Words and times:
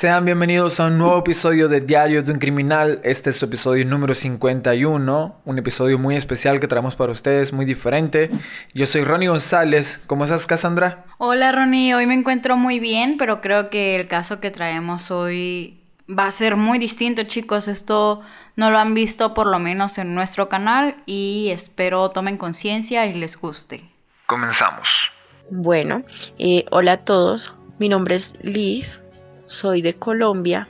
Sean 0.00 0.24
bienvenidos 0.24 0.80
a 0.80 0.86
un 0.86 0.96
nuevo 0.96 1.18
episodio 1.18 1.68
de 1.68 1.82
Diario 1.82 2.22
de 2.22 2.32
un 2.32 2.38
Criminal. 2.38 3.02
Este 3.04 3.28
es 3.28 3.36
su 3.36 3.44
episodio 3.44 3.84
número 3.84 4.14
51, 4.14 5.42
un 5.44 5.58
episodio 5.58 5.98
muy 5.98 6.16
especial 6.16 6.58
que 6.58 6.66
traemos 6.66 6.96
para 6.96 7.12
ustedes, 7.12 7.52
muy 7.52 7.66
diferente. 7.66 8.30
Yo 8.72 8.86
soy 8.86 9.04
Ronnie 9.04 9.28
González. 9.28 10.02
¿Cómo 10.06 10.24
estás, 10.24 10.46
Cassandra? 10.46 11.04
Hola, 11.18 11.52
Ronnie. 11.52 11.94
Hoy 11.94 12.06
me 12.06 12.14
encuentro 12.14 12.56
muy 12.56 12.80
bien, 12.80 13.18
pero 13.18 13.42
creo 13.42 13.68
que 13.68 13.94
el 13.94 14.08
caso 14.08 14.40
que 14.40 14.50
traemos 14.50 15.10
hoy 15.10 15.78
va 16.08 16.24
a 16.24 16.30
ser 16.30 16.56
muy 16.56 16.78
distinto, 16.78 17.24
chicos. 17.24 17.68
Esto 17.68 18.22
no 18.56 18.70
lo 18.70 18.78
han 18.78 18.94
visto 18.94 19.34
por 19.34 19.48
lo 19.48 19.58
menos 19.58 19.98
en 19.98 20.14
nuestro 20.14 20.48
canal 20.48 20.96
y 21.04 21.50
espero 21.50 22.08
tomen 22.08 22.38
conciencia 22.38 23.04
y 23.04 23.12
les 23.12 23.38
guste. 23.38 23.82
Comenzamos. 24.24 25.10
Bueno, 25.50 26.04
eh, 26.38 26.64
hola 26.70 26.92
a 26.92 27.04
todos. 27.04 27.54
Mi 27.78 27.90
nombre 27.90 28.14
es 28.14 28.32
Liz 28.40 29.02
soy 29.50 29.82
de 29.82 29.94
Colombia. 29.94 30.68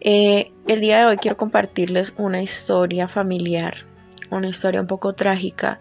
Eh, 0.00 0.52
el 0.66 0.80
día 0.80 0.98
de 0.98 1.04
hoy 1.06 1.16
quiero 1.18 1.36
compartirles 1.36 2.14
una 2.16 2.42
historia 2.42 3.08
familiar, 3.08 3.76
una 4.30 4.48
historia 4.48 4.80
un 4.80 4.86
poco 4.86 5.12
trágica, 5.14 5.78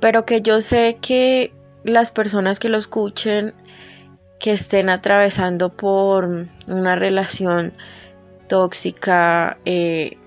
pero 0.00 0.24
que 0.24 0.42
yo 0.42 0.60
sé 0.60 0.98
que 1.00 1.52
las 1.84 2.10
personas 2.10 2.58
que 2.58 2.68
lo 2.68 2.78
escuchen, 2.78 3.54
que 4.38 4.52
estén 4.52 4.88
atravesando 4.88 5.70
por 5.70 6.48
una 6.66 6.96
relación 6.96 7.72
tóxica, 8.48 9.58
eh, 9.64 10.18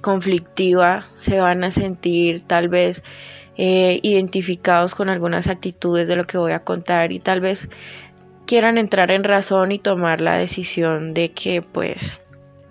conflictiva, 0.00 1.06
se 1.16 1.40
van 1.40 1.64
a 1.64 1.70
sentir 1.70 2.42
tal 2.42 2.68
vez 2.68 3.02
eh, 3.58 4.00
identificados 4.02 4.94
con 4.94 5.08
algunas 5.08 5.46
actitudes 5.46 6.06
de 6.08 6.16
lo 6.16 6.26
que 6.26 6.36
voy 6.36 6.52
a 6.52 6.60
contar 6.62 7.10
y 7.10 7.20
tal 7.20 7.40
vez 7.40 7.68
quieran 8.46 8.78
entrar 8.78 9.10
en 9.10 9.24
razón 9.24 9.72
y 9.72 9.78
tomar 9.78 10.20
la 10.20 10.36
decisión 10.36 11.12
de 11.12 11.32
que 11.32 11.62
pues 11.62 12.22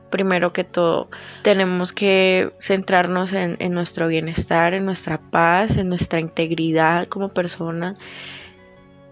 primero 0.10 0.54
que 0.54 0.64
todo 0.64 1.10
tenemos 1.42 1.92
que 1.92 2.54
centrarnos 2.58 3.34
en, 3.34 3.58
nuestro 3.74 4.08
bienestar, 4.08 4.74
en 4.74 4.86
nuestra 4.86 5.20
paz, 5.20 5.76
en 5.76 5.90
nuestra 5.90 6.22
integridad 6.22 7.08
como 7.08 7.28
persona. 7.28 7.96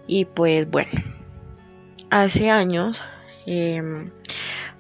Y 0.08 0.24
pues 0.24 0.70
bueno, 0.72 0.92
hace 2.10 2.50
años 2.50 3.04
em, 3.46 4.12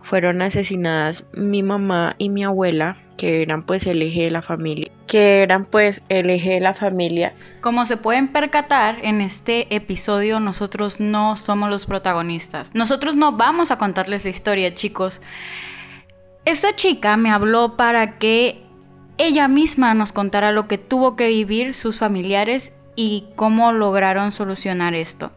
fueron 0.01 0.41
asesinadas 0.41 1.25
mi 1.33 1.61
mamá 1.61 2.15
y 2.17 2.29
mi 2.29 2.45
abuela 2.45 2.97
que 3.17 3.41
eran 3.41 3.65
pues 3.65 3.85
el 3.85 4.01
eje 4.01 4.23
de 4.23 4.31
la 4.31 4.41
familia, 4.41 4.92
que 5.13 5.43
eran 5.43 5.65
pues 5.65 6.01
el 6.09 6.31
eje 6.31 6.53
de 6.53 6.59
la 6.59 6.73
familia. 6.73 7.35
Como 7.61 7.85
se 7.85 7.97
pueden 7.97 8.29
percatar, 8.29 8.97
en 9.03 9.21
este 9.21 9.67
episodio 9.75 10.39
nosotros 10.39 10.99
no 10.99 11.35
somos 11.35 11.69
los 11.69 11.85
protagonistas. 11.85 12.73
Nosotros 12.73 13.15
no 13.15 13.33
vamos 13.33 13.69
a 13.69 13.77
contarles 13.77 14.23
la 14.23 14.31
historia, 14.31 14.73
chicos. 14.73 15.21
Esta 16.45 16.75
chica 16.75 17.15
me 17.15 17.29
habló 17.29 17.77
para 17.77 18.17
que 18.17 18.63
ella 19.19 19.47
misma 19.47 19.93
nos 19.93 20.13
contara 20.13 20.51
lo 20.51 20.67
que 20.67 20.79
tuvo 20.79 21.15
que 21.15 21.27
vivir 21.27 21.75
sus 21.75 21.99
familiares 21.99 22.73
y 22.95 23.25
cómo 23.35 23.71
lograron 23.71 24.31
solucionar 24.31 24.93
esto. 24.93 25.31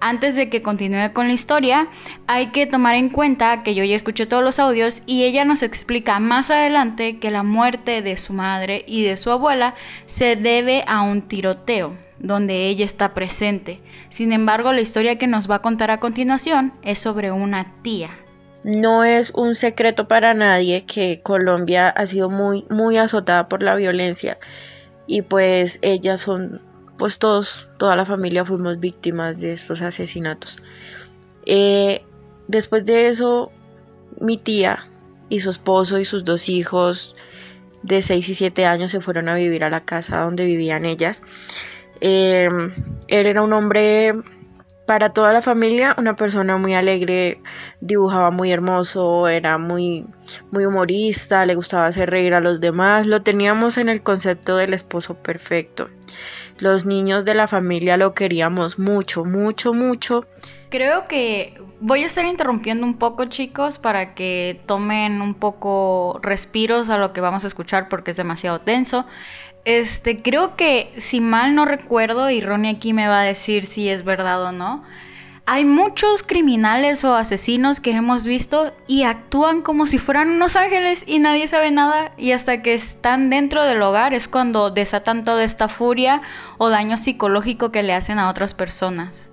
Antes 0.00 0.34
de 0.34 0.48
que 0.48 0.62
continúe 0.62 1.12
con 1.12 1.28
la 1.28 1.34
historia, 1.34 1.88
hay 2.26 2.48
que 2.48 2.66
tomar 2.66 2.96
en 2.96 3.08
cuenta 3.08 3.62
que 3.62 3.74
yo 3.74 3.84
ya 3.84 3.94
escuché 3.94 4.26
todos 4.26 4.42
los 4.42 4.58
audios 4.58 5.02
y 5.06 5.24
ella 5.24 5.44
nos 5.44 5.62
explica 5.62 6.18
más 6.18 6.50
adelante 6.50 7.18
que 7.18 7.30
la 7.30 7.42
muerte 7.42 8.02
de 8.02 8.16
su 8.16 8.32
madre 8.32 8.84
y 8.86 9.04
de 9.04 9.16
su 9.16 9.30
abuela 9.30 9.74
se 10.06 10.36
debe 10.36 10.84
a 10.86 11.02
un 11.02 11.22
tiroteo 11.22 11.96
donde 12.18 12.66
ella 12.66 12.84
está 12.84 13.14
presente. 13.14 13.80
Sin 14.08 14.32
embargo, 14.32 14.72
la 14.72 14.80
historia 14.80 15.18
que 15.18 15.26
nos 15.26 15.50
va 15.50 15.56
a 15.56 15.62
contar 15.62 15.90
a 15.90 16.00
continuación 16.00 16.72
es 16.82 16.98
sobre 16.98 17.32
una 17.32 17.74
tía. 17.82 18.10
No 18.64 19.02
es 19.02 19.32
un 19.34 19.54
secreto 19.54 20.06
para 20.06 20.34
nadie 20.34 20.84
que 20.84 21.20
Colombia 21.22 21.88
ha 21.88 22.06
sido 22.06 22.30
muy 22.30 22.64
muy 22.70 22.96
azotada 22.96 23.48
por 23.48 23.62
la 23.62 23.74
violencia 23.74 24.38
y 25.08 25.22
pues 25.22 25.80
ellas 25.82 26.20
son 26.20 26.60
pues 27.02 27.18
todos, 27.18 27.68
toda 27.78 27.96
la 27.96 28.06
familia 28.06 28.44
fuimos 28.44 28.78
víctimas 28.78 29.40
de 29.40 29.54
estos 29.54 29.82
asesinatos. 29.82 30.62
Eh, 31.46 32.04
después 32.46 32.84
de 32.84 33.08
eso, 33.08 33.50
mi 34.20 34.36
tía 34.36 34.86
y 35.28 35.40
su 35.40 35.50
esposo 35.50 35.98
y 35.98 36.04
sus 36.04 36.24
dos 36.24 36.48
hijos 36.48 37.16
de 37.82 38.02
6 38.02 38.28
y 38.28 38.34
7 38.36 38.66
años 38.66 38.92
se 38.92 39.00
fueron 39.00 39.28
a 39.28 39.34
vivir 39.34 39.64
a 39.64 39.68
la 39.68 39.84
casa 39.84 40.18
donde 40.18 40.46
vivían 40.46 40.84
ellas. 40.84 41.24
Em, 42.00 42.72
él 43.08 43.26
era 43.26 43.42
un 43.42 43.52
hombre 43.52 44.12
para 44.86 45.12
toda 45.12 45.32
la 45.32 45.42
familia, 45.42 45.96
una 45.98 46.14
persona 46.14 46.56
muy 46.56 46.74
alegre, 46.74 47.40
dibujaba 47.80 48.30
muy 48.30 48.52
hermoso, 48.52 49.26
era 49.26 49.58
muy, 49.58 50.06
muy 50.52 50.66
humorista, 50.66 51.46
le 51.46 51.56
gustaba 51.56 51.86
hacer 51.86 52.10
reír 52.10 52.34
a 52.34 52.40
los 52.40 52.60
demás, 52.60 53.08
lo 53.08 53.22
teníamos 53.22 53.76
en 53.76 53.88
el 53.88 54.04
concepto 54.04 54.56
del 54.56 54.72
esposo 54.72 55.14
perfecto. 55.16 55.88
Los 56.62 56.86
niños 56.86 57.24
de 57.24 57.34
la 57.34 57.48
familia 57.48 57.96
lo 57.96 58.14
queríamos 58.14 58.78
mucho, 58.78 59.24
mucho, 59.24 59.72
mucho. 59.72 60.24
Creo 60.70 61.08
que 61.08 61.60
voy 61.80 62.04
a 62.04 62.06
estar 62.06 62.24
interrumpiendo 62.24 62.86
un 62.86 62.98
poco, 62.98 63.24
chicos, 63.24 63.80
para 63.80 64.14
que 64.14 64.60
tomen 64.66 65.22
un 65.22 65.34
poco 65.34 66.20
respiros 66.22 66.88
a 66.88 66.98
lo 66.98 67.12
que 67.12 67.20
vamos 67.20 67.42
a 67.42 67.48
escuchar 67.48 67.88
porque 67.88 68.12
es 68.12 68.16
demasiado 68.16 68.60
tenso. 68.60 69.06
Este, 69.64 70.22
creo 70.22 70.54
que 70.54 70.94
si 70.98 71.20
mal 71.20 71.56
no 71.56 71.64
recuerdo, 71.64 72.30
y 72.30 72.40
Ronnie 72.40 72.76
aquí 72.76 72.92
me 72.92 73.08
va 73.08 73.22
a 73.22 73.24
decir 73.24 73.64
si 73.64 73.88
es 73.88 74.04
verdad 74.04 74.40
o 74.44 74.52
no, 74.52 74.84
hay 75.44 75.64
muchos 75.64 76.22
criminales 76.22 77.04
o 77.04 77.14
asesinos 77.14 77.80
que 77.80 77.90
hemos 77.90 78.26
visto 78.26 78.72
y 78.86 79.02
actúan 79.02 79.62
como 79.62 79.86
si 79.86 79.98
fueran 79.98 80.30
unos 80.30 80.54
ángeles 80.54 81.02
y 81.06 81.18
nadie 81.18 81.48
sabe 81.48 81.70
nada 81.70 82.12
y 82.16 82.32
hasta 82.32 82.62
que 82.62 82.74
están 82.74 83.28
dentro 83.28 83.64
del 83.64 83.82
hogar 83.82 84.14
es 84.14 84.28
cuando 84.28 84.70
desatan 84.70 85.24
toda 85.24 85.42
esta 85.42 85.68
furia 85.68 86.22
o 86.58 86.68
daño 86.68 86.96
psicológico 86.96 87.72
que 87.72 87.82
le 87.82 87.92
hacen 87.92 88.18
a 88.18 88.30
otras 88.30 88.54
personas. 88.54 89.30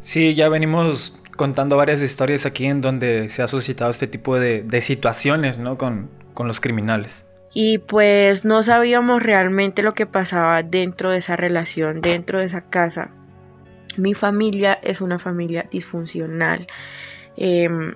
Sí, 0.00 0.34
ya 0.34 0.48
venimos 0.48 1.18
contando 1.36 1.76
varias 1.76 2.00
historias 2.00 2.46
aquí 2.46 2.64
en 2.64 2.80
donde 2.80 3.28
se 3.28 3.42
ha 3.42 3.48
suscitado 3.48 3.90
este 3.90 4.06
tipo 4.06 4.38
de, 4.38 4.80
situaciones 4.80 5.58
¿no? 5.58 5.76
con, 5.76 6.10
con 6.32 6.48
los 6.48 6.60
criminales. 6.60 7.24
Y 7.52 7.78
pues 7.78 8.44
no 8.44 8.62
sabíamos 8.62 9.22
realmente 9.22 9.82
lo 9.82 9.92
que 9.92 10.06
pasaba 10.06 10.62
dentro 10.62 11.10
de 11.10 11.18
esa 11.18 11.36
relación, 11.36 12.00
dentro 12.00 12.38
de 12.38 12.46
esa 12.46 12.62
casa 12.62 13.10
mi 14.00 14.14
familia 14.14 14.78
es 14.82 15.00
una 15.00 15.18
familia 15.18 15.66
disfuncional. 15.70 16.66
Em, 17.36 17.94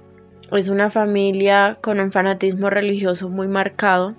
es 0.53 0.69
una 0.69 0.91
familia 0.91 1.79
con 1.81 2.01
un 2.01 2.13
fanatismo 2.13 2.71
religioso 2.71 3.29
muy 3.29 3.49
marcado. 3.49 4.15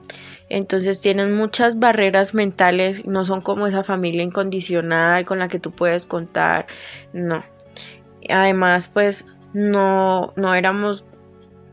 Entonces 0.49 1.01
tienen 1.01 1.33
muchas 1.33 1.79
barreras 1.79 2.33
mentales, 2.33 3.05
no 3.05 3.25
son 3.25 3.41
como 3.41 3.67
esa 3.67 3.83
familia 3.83 4.23
incondicional 4.23 5.25
con 5.25 5.39
la 5.39 5.47
que 5.47 5.59
tú 5.59 5.71
puedes 5.71 6.05
contar, 6.05 6.67
no. 7.13 7.43
Además, 8.29 8.89
pues 8.89 9.25
no, 9.53 10.33
no 10.35 10.53
éramos 10.53 11.05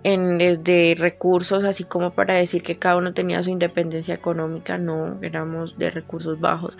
en, 0.04 0.38
de 0.38 0.94
recursos 0.98 1.64
así 1.64 1.84
como 1.84 2.12
para 2.12 2.34
decir 2.34 2.62
que 2.62 2.76
cada 2.76 2.96
uno 2.96 3.12
tenía 3.12 3.42
su 3.42 3.50
independencia 3.50 4.14
económica, 4.14 4.78
no, 4.78 5.18
éramos 5.22 5.78
de 5.78 5.90
recursos 5.90 6.40
bajos. 6.40 6.78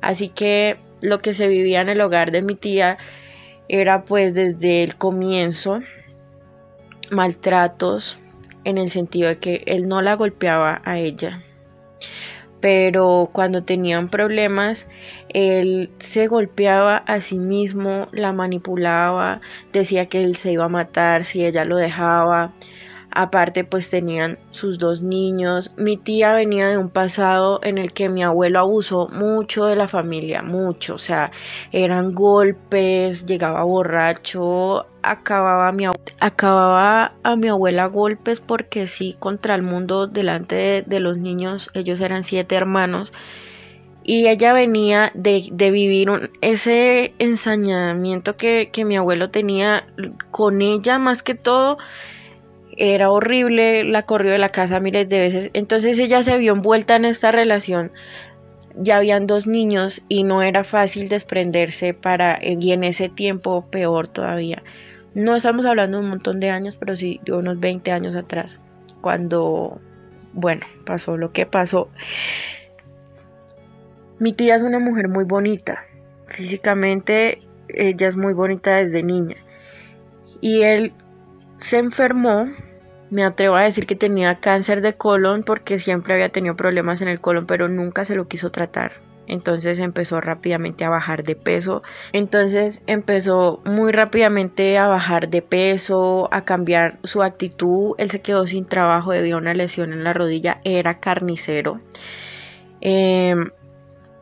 Así 0.00 0.28
que 0.28 0.78
lo 1.02 1.20
que 1.20 1.34
se 1.34 1.48
vivía 1.48 1.80
en 1.80 1.88
el 1.88 2.00
hogar 2.00 2.30
de 2.30 2.42
mi 2.42 2.54
tía 2.54 2.96
era 3.68 4.04
pues 4.04 4.34
desde 4.34 4.82
el 4.82 4.96
comienzo 4.96 5.80
maltratos 7.10 8.18
en 8.64 8.78
el 8.78 8.88
sentido 8.88 9.28
de 9.28 9.38
que 9.38 9.62
él 9.66 9.88
no 9.88 10.02
la 10.02 10.14
golpeaba 10.14 10.80
a 10.84 10.98
ella. 10.98 11.40
Pero 12.60 13.28
cuando 13.32 13.64
tenían 13.64 14.08
problemas, 14.08 14.86
él 15.30 15.90
se 15.98 16.28
golpeaba 16.28 16.98
a 16.98 17.20
sí 17.20 17.38
mismo, 17.38 18.08
la 18.12 18.32
manipulaba, 18.32 19.40
decía 19.72 20.06
que 20.06 20.22
él 20.22 20.36
se 20.36 20.52
iba 20.52 20.66
a 20.66 20.68
matar 20.68 21.24
si 21.24 21.44
ella 21.44 21.64
lo 21.64 21.76
dejaba. 21.76 22.52
Aparte 23.14 23.64
pues 23.64 23.90
tenían 23.90 24.38
sus 24.52 24.78
dos 24.78 25.02
niños. 25.02 25.72
Mi 25.76 25.98
tía 25.98 26.32
venía 26.32 26.68
de 26.68 26.78
un 26.78 26.88
pasado 26.88 27.60
en 27.62 27.76
el 27.76 27.92
que 27.92 28.08
mi 28.08 28.22
abuelo 28.22 28.60
abusó 28.60 29.08
mucho 29.08 29.66
de 29.66 29.76
la 29.76 29.86
familia, 29.86 30.42
mucho. 30.42 30.94
O 30.94 30.98
sea, 30.98 31.30
eran 31.72 32.12
golpes, 32.12 33.26
llegaba 33.26 33.64
borracho, 33.64 34.86
acababa 35.02 35.68
a 35.68 35.72
mi, 35.72 35.84
acababa 36.20 37.12
a 37.22 37.36
mi 37.36 37.48
abuela 37.48 37.86
golpes 37.86 38.40
porque 38.40 38.86
sí, 38.86 39.14
contra 39.18 39.54
el 39.54 39.62
mundo 39.62 40.06
delante 40.06 40.82
de, 40.86 41.00
los 41.00 41.18
niños. 41.18 41.70
Ellos 41.74 42.00
eran 42.00 42.24
siete 42.24 42.54
hermanos. 42.54 43.12
Y 44.04 44.26
ella 44.26 44.54
venía 44.54 45.12
de, 45.14 45.70
vivir 45.70 46.30
ese 46.40 47.12
ensañamiento 47.18 48.36
que, 48.36 48.70
que 48.72 48.84
mi 48.84 48.96
abuelo 48.96 49.30
tenía 49.30 49.86
con 50.30 50.62
ella 50.62 50.98
más 50.98 51.22
que 51.22 51.34
todo 51.34 51.76
era 52.76 53.10
horrible, 53.10 53.84
la 53.84 54.04
corrió 54.04 54.32
de 54.32 54.38
la 54.38 54.48
casa 54.48 54.80
miles 54.80 55.08
de 55.08 55.20
veces. 55.20 55.50
Entonces 55.52 55.98
ella 55.98 56.22
se 56.22 56.36
vio 56.38 56.52
envuelta 56.52 56.96
en 56.96 57.04
esta 57.04 57.32
relación. 57.32 57.92
Ya 58.74 58.96
habían 58.96 59.26
dos 59.26 59.46
niños 59.46 60.02
y 60.08 60.24
no 60.24 60.42
era 60.42 60.64
fácil 60.64 61.08
desprenderse 61.08 61.92
para, 61.92 62.38
y 62.42 62.72
en 62.72 62.84
ese 62.84 63.08
tiempo 63.08 63.66
peor 63.70 64.08
todavía. 64.08 64.62
No 65.14 65.36
estamos 65.36 65.66
hablando 65.66 65.98
de 65.98 66.04
un 66.04 66.10
montón 66.10 66.40
de 66.40 66.50
años, 66.50 66.78
pero 66.78 66.96
sí 66.96 67.20
de 67.24 67.32
unos 67.34 67.60
20 67.60 67.92
años 67.92 68.16
atrás, 68.16 68.58
cuando, 69.02 69.78
bueno, 70.32 70.64
pasó 70.86 71.18
lo 71.18 71.32
que 71.32 71.44
pasó. 71.44 71.90
Mi 74.18 74.32
tía 74.32 74.54
es 74.54 74.62
una 74.62 74.78
mujer 74.78 75.08
muy 75.08 75.24
bonita. 75.24 75.84
Físicamente 76.28 77.42
ella 77.68 78.08
es 78.08 78.16
muy 78.16 78.32
bonita 78.32 78.76
desde 78.76 79.02
niña. 79.02 79.36
Y 80.40 80.62
él 80.62 80.94
se 81.56 81.78
enfermó. 81.78 82.48
Me 83.10 83.24
atrevo 83.24 83.56
a 83.56 83.62
decir 83.62 83.86
que 83.86 83.94
tenía 83.94 84.40
cáncer 84.40 84.80
de 84.80 84.94
colon 84.94 85.42
porque 85.42 85.78
siempre 85.78 86.14
había 86.14 86.30
tenido 86.30 86.56
problemas 86.56 87.02
en 87.02 87.08
el 87.08 87.20
colon, 87.20 87.46
pero 87.46 87.68
nunca 87.68 88.04
se 88.04 88.14
lo 88.14 88.26
quiso 88.26 88.50
tratar. 88.50 88.92
Entonces 89.26 89.78
empezó 89.78 90.20
rápidamente 90.20 90.84
a 90.84 90.90
bajar 90.90 91.22
de 91.24 91.36
peso. 91.36 91.82
Entonces 92.12 92.82
empezó 92.86 93.60
muy 93.64 93.92
rápidamente 93.92 94.78
a 94.78 94.86
bajar 94.88 95.28
de 95.28 95.42
peso, 95.42 96.28
a 96.32 96.44
cambiar 96.44 96.98
su 97.04 97.22
actitud. 97.22 97.94
Él 97.98 98.10
se 98.10 98.20
quedó 98.20 98.46
sin 98.46 98.66
trabajo 98.66 99.12
debido 99.12 99.36
a 99.36 99.40
una 99.40 99.54
lesión 99.54 99.92
en 99.92 100.04
la 100.04 100.12
rodilla. 100.12 100.60
Era 100.64 100.98
carnicero. 100.98 101.80
Em, 102.80 103.50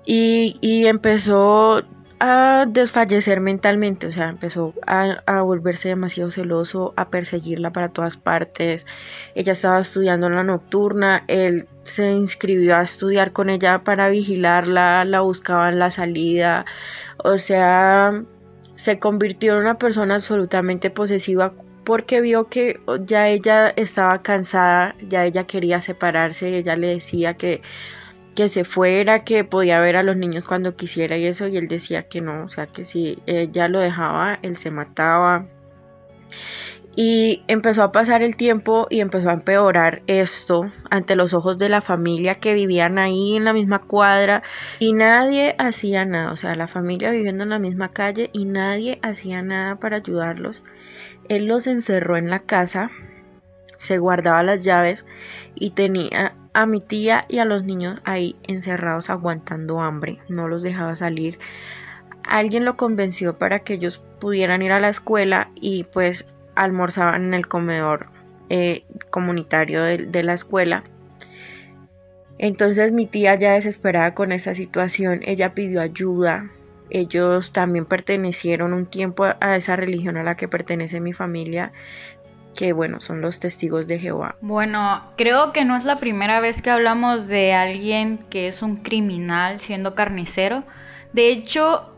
y, 0.04 0.58
y 0.60 0.86
empezó 0.86 1.82
a 2.20 2.66
desfallecer 2.68 3.40
mentalmente, 3.40 4.06
o 4.06 4.12
sea, 4.12 4.28
empezó 4.28 4.74
a, 4.86 5.40
volverse 5.40 5.88
demasiado 5.88 6.30
celoso, 6.30 6.92
a 6.96 7.08
perseguirla 7.08 7.72
para 7.72 7.88
todas 7.88 8.18
partes. 8.18 8.86
Ella 9.34 9.52
estaba 9.52 9.80
estudiando 9.80 10.26
en 10.26 10.34
la 10.34 10.44
nocturna, 10.44 11.24
él 11.28 11.66
se 11.82 12.12
inscribió 12.12 12.76
a 12.76 12.82
estudiar 12.82 13.32
con 13.32 13.48
ella 13.48 13.84
para 13.84 14.10
vigilarla, 14.10 15.04
la 15.06 15.20
buscaba 15.22 15.70
en 15.70 15.78
la 15.78 15.90
salida, 15.90 16.66
o 17.24 17.38
sea, 17.38 18.22
se 18.74 18.98
convirtió 18.98 19.54
en 19.54 19.60
una 19.60 19.78
persona 19.78 20.16
absolutamente 20.16 20.90
posesiva 20.90 21.54
porque 21.84 22.20
vio 22.20 22.48
que 22.48 22.80
ya 23.06 23.28
ella 23.28 23.70
estaba 23.70 24.20
cansada, 24.22 24.94
ya 25.08 25.24
ella 25.24 25.46
quería 25.46 25.80
separarse, 25.80 26.58
ella 26.58 26.76
le 26.76 26.88
decía 26.88 27.34
que 27.34 27.62
que 28.40 28.48
se 28.48 28.64
fuera, 28.64 29.22
que 29.22 29.44
podía 29.44 29.80
ver 29.80 29.96
a 29.96 30.02
los 30.02 30.16
niños 30.16 30.46
cuando 30.46 30.74
quisiera 30.74 31.18
y 31.18 31.26
eso, 31.26 31.46
y 31.46 31.58
él 31.58 31.68
decía 31.68 32.04
que 32.04 32.22
no, 32.22 32.44
o 32.44 32.48
sea, 32.48 32.66
que 32.66 32.86
si 32.86 33.18
ella 33.26 33.68
lo 33.68 33.80
dejaba, 33.80 34.38
él 34.40 34.56
se 34.56 34.70
mataba. 34.70 35.46
Y 36.96 37.44
empezó 37.48 37.82
a 37.82 37.92
pasar 37.92 38.22
el 38.22 38.36
tiempo 38.36 38.86
y 38.88 39.00
empezó 39.00 39.28
a 39.28 39.34
empeorar 39.34 40.00
esto 40.06 40.72
ante 40.88 41.16
los 41.16 41.34
ojos 41.34 41.58
de 41.58 41.68
la 41.68 41.82
familia 41.82 42.34
que 42.34 42.54
vivían 42.54 42.96
ahí 42.96 43.36
en 43.36 43.44
la 43.44 43.52
misma 43.52 43.80
cuadra 43.80 44.42
y 44.78 44.94
nadie 44.94 45.54
hacía 45.58 46.06
nada, 46.06 46.32
o 46.32 46.36
sea, 46.36 46.54
la 46.54 46.66
familia 46.66 47.10
viviendo 47.10 47.44
en 47.44 47.50
la 47.50 47.58
misma 47.58 47.90
calle 47.90 48.30
y 48.32 48.46
nadie 48.46 49.00
hacía 49.02 49.42
nada 49.42 49.76
para 49.76 49.98
ayudarlos. 49.98 50.62
Él 51.28 51.44
los 51.44 51.66
encerró 51.66 52.16
en 52.16 52.30
la 52.30 52.38
casa, 52.38 52.90
se 53.76 53.98
guardaba 53.98 54.42
las 54.42 54.64
llaves 54.64 55.04
y 55.54 55.72
tenía 55.72 56.39
a 56.52 56.66
mi 56.66 56.80
tía 56.80 57.26
y 57.28 57.38
a 57.38 57.44
los 57.44 57.64
niños 57.64 58.00
ahí 58.04 58.36
encerrados 58.46 59.10
aguantando 59.10 59.80
hambre, 59.80 60.18
no 60.28 60.48
los 60.48 60.62
dejaba 60.62 60.96
salir. 60.96 61.38
Alguien 62.24 62.64
lo 62.64 62.76
convenció 62.76 63.34
para 63.38 63.60
que 63.60 63.74
ellos 63.74 64.02
pudieran 64.20 64.62
ir 64.62 64.72
a 64.72 64.80
la 64.80 64.88
escuela 64.88 65.50
y 65.60 65.84
pues 65.84 66.26
almorzaban 66.54 67.24
en 67.24 67.34
el 67.34 67.48
comedor 67.48 68.08
eh, 68.48 68.84
comunitario 69.10 69.82
de, 69.82 69.98
de 69.98 70.22
la 70.22 70.34
escuela. 70.34 70.84
Entonces 72.38 72.92
mi 72.92 73.06
tía 73.06 73.34
ya 73.34 73.52
desesperada 73.52 74.14
con 74.14 74.32
esa 74.32 74.54
situación, 74.54 75.20
ella 75.24 75.52
pidió 75.52 75.80
ayuda. 75.80 76.50
Ellos 76.88 77.52
también 77.52 77.84
pertenecieron 77.84 78.72
un 78.72 78.86
tiempo 78.86 79.24
a 79.40 79.56
esa 79.56 79.76
religión 79.76 80.16
a 80.16 80.24
la 80.24 80.36
que 80.36 80.48
pertenece 80.48 81.00
mi 81.00 81.12
familia 81.12 81.72
que 82.56 82.72
bueno, 82.72 83.00
son 83.00 83.20
los 83.20 83.40
testigos 83.40 83.86
de 83.86 83.98
Jehová. 83.98 84.36
Bueno, 84.40 85.02
creo 85.16 85.52
que 85.52 85.64
no 85.64 85.76
es 85.76 85.84
la 85.84 85.96
primera 85.96 86.40
vez 86.40 86.62
que 86.62 86.70
hablamos 86.70 87.26
de 87.28 87.52
alguien 87.52 88.18
que 88.30 88.48
es 88.48 88.62
un 88.62 88.76
criminal 88.76 89.60
siendo 89.60 89.94
carnicero. 89.94 90.64
De 91.12 91.30
hecho, 91.30 91.90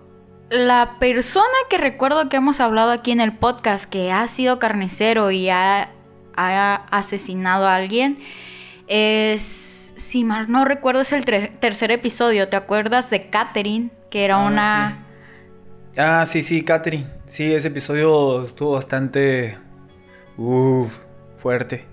la 0.51 0.97
persona 1.01 1.47
que 1.71 1.79
recuerdo 1.79 2.29
que 2.29 2.37
hemos 2.37 2.61
hablado 2.61 2.91
aquí 2.91 3.11
en 3.11 3.21
el 3.21 3.33
podcast 3.33 3.89
que 3.89 4.13
ha 4.13 4.27
sido 4.27 4.59
carnicero 4.59 5.31
y 5.31 5.49
ha, 5.49 5.91
asesinado 6.35 7.67
a 7.67 7.77
alguien 7.77 8.19
es, 8.89 9.43
si 9.97 10.25
mal 10.25 10.51
no 10.51 10.65
recuerdo, 10.65 11.01
es 11.01 11.13
el 11.13 11.25
tercer 11.25 11.91
episodio. 11.91 12.49
¿Te 12.49 12.57
acuerdas 12.57 13.11
de 13.11 13.29
Catherine? 13.31 13.91
Que 14.11 14.25
era 14.25 14.37
ah, 14.37 14.47
una... 14.47 15.07
Ah, 15.97 16.25
sí, 16.27 16.43
sí, 16.43 16.63
Catherine. 16.63 17.07
Sí, 17.27 17.53
ese 17.53 17.69
episodio 17.69 18.45
estuvo 18.45 18.73
bastante 18.73 19.57
Fuerte. 21.37 21.87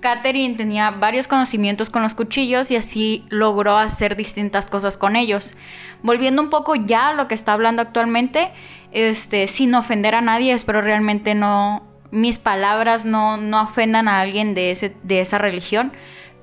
Catherine 0.00 0.54
tenía 0.54 0.90
varios 0.92 1.26
conocimientos 1.26 1.90
con 1.90 2.02
los 2.02 2.14
cuchillos 2.14 2.70
y 2.70 2.76
así 2.76 3.24
logró 3.30 3.78
hacer 3.78 4.14
distintas 4.16 4.68
cosas 4.68 4.96
con 4.96 5.16
ellos. 5.16 5.54
Volviendo 6.02 6.40
un 6.40 6.50
poco 6.50 6.76
ya 6.76 7.08
a 7.08 7.14
lo 7.14 7.26
que 7.26 7.34
está 7.34 7.52
hablando 7.52 7.82
actualmente, 7.82 8.52
este, 8.92 9.46
sin 9.48 9.74
ofender 9.74 10.14
a 10.14 10.20
nadie, 10.20 10.52
espero 10.52 10.82
realmente 10.82 11.34
no 11.34 11.82
mis 12.10 12.38
palabras 12.38 13.04
no, 13.04 13.36
no 13.36 13.62
ofendan 13.62 14.08
a 14.08 14.20
alguien 14.20 14.54
de, 14.54 14.70
ese, 14.70 14.96
de 15.02 15.20
esa 15.20 15.38
religión. 15.38 15.92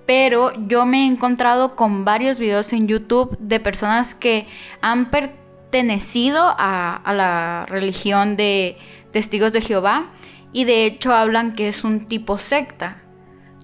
Pero 0.06 0.52
yo 0.68 0.86
me 0.86 1.04
he 1.04 1.08
encontrado 1.08 1.76
con 1.76 2.06
varios 2.06 2.40
videos 2.40 2.72
en 2.74 2.88
YouTube 2.88 3.36
de 3.40 3.60
personas 3.60 4.14
que 4.14 4.48
han 4.82 5.10
pertenecido 5.10 6.54
a 6.58 7.02
la 7.14 7.66
religión 7.68 8.36
de 8.36 8.78
testigos 9.12 9.54
de 9.54 9.62
Jehová 9.62 10.12
y 10.56 10.64
de 10.64 10.86
hecho 10.86 11.14
hablan 11.14 11.52
que 11.52 11.68
es 11.68 11.84
un 11.84 12.08
tipo 12.08 12.38
secta. 12.38 13.02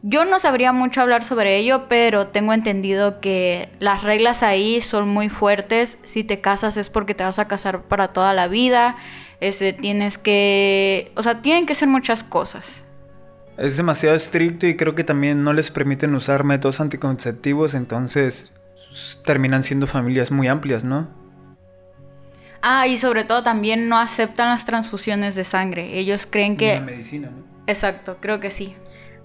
Yo 0.03 0.25
no 0.25 0.39
sabría 0.39 0.73
mucho 0.73 0.99
hablar 0.99 1.23
sobre 1.23 1.57
ello, 1.57 1.87
pero 1.87 2.27
tengo 2.27 2.51
entendido 2.51 3.21
que 3.21 3.69
las 3.79 4.03
reglas 4.03 4.43
ahí 4.43 4.81
son 4.81 5.07
muy 5.07 5.29
fuertes. 5.29 5.99
Si 6.03 6.25
te 6.25 6.41
casas 6.41 6.75
es 6.75 6.89
porque 6.89 7.15
te 7.15 7.23
vas 7.23 7.39
a 7.39 7.47
casar 7.47 7.83
para 7.83 8.09
toda 8.09 8.33
la 8.33 8.49
vida. 8.49 8.97
Este, 9.39 9.71
tienes 9.71 10.17
que... 10.17 11.13
O 11.15 11.21
sea, 11.21 11.41
tienen 11.41 11.65
que 11.65 11.75
ser 11.75 11.87
muchas 11.87 12.25
cosas. 12.25 12.83
Es 13.57 13.77
demasiado 13.77 14.13
estricto 14.13 14.67
y 14.67 14.75
creo 14.75 14.93
que 14.93 15.05
también 15.05 15.45
no 15.45 15.53
les 15.53 15.71
permiten 15.71 16.13
usar 16.13 16.43
métodos 16.43 16.81
anticonceptivos, 16.81 17.73
entonces 17.73 18.51
terminan 19.23 19.63
siendo 19.63 19.87
familias 19.87 20.29
muy 20.29 20.49
amplias, 20.49 20.83
¿no? 20.83 21.20
Ah, 22.61 22.87
y 22.87 22.97
sobre 22.97 23.23
todo 23.23 23.41
también 23.43 23.89
no 23.89 23.97
aceptan 23.97 24.49
las 24.49 24.65
transfusiones 24.65 25.35
de 25.35 25.43
sangre. 25.43 25.97
Ellos 25.97 26.27
creen 26.29 26.57
que... 26.57 26.75
La 26.75 26.81
medicina, 26.81 27.31
¿no? 27.31 27.43
Exacto, 27.67 28.17
creo 28.19 28.39
que 28.39 28.49
sí. 28.49 28.75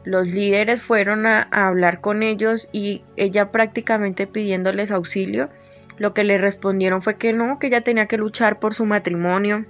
Los 0.04 0.28
líderes 0.28 0.82
fueron 0.82 1.26
a, 1.26 1.42
hablar 1.50 2.00
con 2.00 2.22
ellos 2.22 2.68
y 2.72 3.02
ella 3.16 3.50
prácticamente 3.50 4.26
pidiéndoles 4.26 4.90
auxilio. 4.90 5.50
Lo 5.98 6.14
que 6.14 6.24
le 6.24 6.38
respondieron 6.38 7.02
fue 7.02 7.16
que 7.16 7.32
no, 7.32 7.58
que 7.58 7.66
ella 7.66 7.80
tenía 7.80 8.06
que 8.06 8.16
luchar 8.16 8.58
por 8.58 8.72
su 8.72 8.86
matrimonio. 8.86 9.66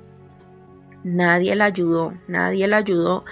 Nadie 1.04 1.54
la 1.56 1.64
ayudó, 1.64 2.14
nadie 2.28 2.66
la 2.68 2.78
ayudó. 2.78 3.24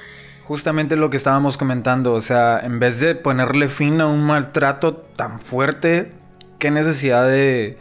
Justamente 0.44 0.96
lo 0.96 1.10
que 1.10 1.16
estábamos 1.16 1.56
comentando, 1.56 2.12
o 2.12 2.20
sea, 2.20 2.60
en 2.60 2.78
vez 2.78 3.00
de 3.00 3.14
ponerle 3.14 3.68
fin 3.68 4.00
a 4.00 4.06
un 4.06 4.24
maltrato 4.24 4.94
tan 4.94 5.40
fuerte, 5.40 6.12
qué 6.58 6.70
necesidad 6.70 7.26
de, 7.26 7.78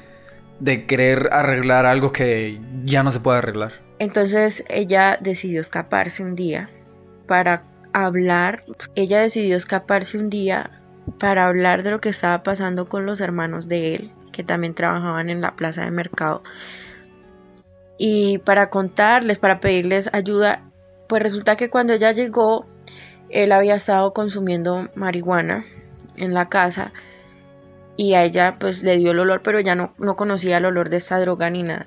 de 0.64 0.86
querer 0.86 1.28
arreglar 1.34 1.86
algo 1.86 2.14
que 2.14 2.58
ya 2.86 3.04
no 3.04 3.12
se 3.12 3.20
puede 3.20 3.40
arreglar. 3.40 3.74
Entonces 4.00 4.64
ella 4.70 5.18
decidió 5.20 5.60
escaparse 5.60 6.24
un 6.24 6.36
día 6.36 6.70
para 7.28 7.64
hablar. 7.92 8.64
Ella 8.96 9.20
decidió 9.20 9.58
escaparse 9.58 10.18
un 10.18 10.30
día 10.30 10.70
para 11.20 11.48
hablar 11.48 11.84
de 11.84 11.92
lo 11.92 12.00
que 12.00 12.10
estaba 12.10 12.44
pasando 12.44 12.86
con 12.86 13.06
los 13.06 13.20
hermanos 13.20 13.68
de 13.68 13.94
él, 13.96 14.12
que 14.32 14.44
también 14.44 14.74
trabajaban 14.74 15.30
en 15.30 15.42
la 15.42 15.58
plaza 15.58 15.84
de 15.84 15.92
mercado. 15.92 16.44
Y 17.98 18.38
para 18.40 18.70
contarles, 18.70 19.40
para 19.40 19.60
pedirles 19.60 20.10
ayuda, 20.14 20.62
pues 21.10 21.22
resulta 21.22 21.58
que 21.58 21.70
cuando 21.70 21.92
ella 21.92 22.14
llegó, 22.14 22.66
él 23.30 23.52
había 23.52 23.76
estado 23.76 24.14
consumiendo 24.14 24.90
marihuana 24.96 25.66
en 26.16 26.34
la 26.34 26.48
casa 26.48 26.94
y 27.96 28.14
a 28.14 28.24
ella 28.24 28.54
pues 28.60 28.84
le 28.84 28.98
dio 28.98 29.12
el 29.12 29.20
olor, 29.20 29.42
pero 29.44 29.60
ella 29.60 29.76
no, 29.76 29.94
no 29.98 30.16
conocía 30.16 30.58
el 30.58 30.66
olor 30.66 30.90
de 30.90 30.98
esta 30.98 31.20
droga 31.20 31.50
ni 31.50 31.64
nada. 31.64 31.86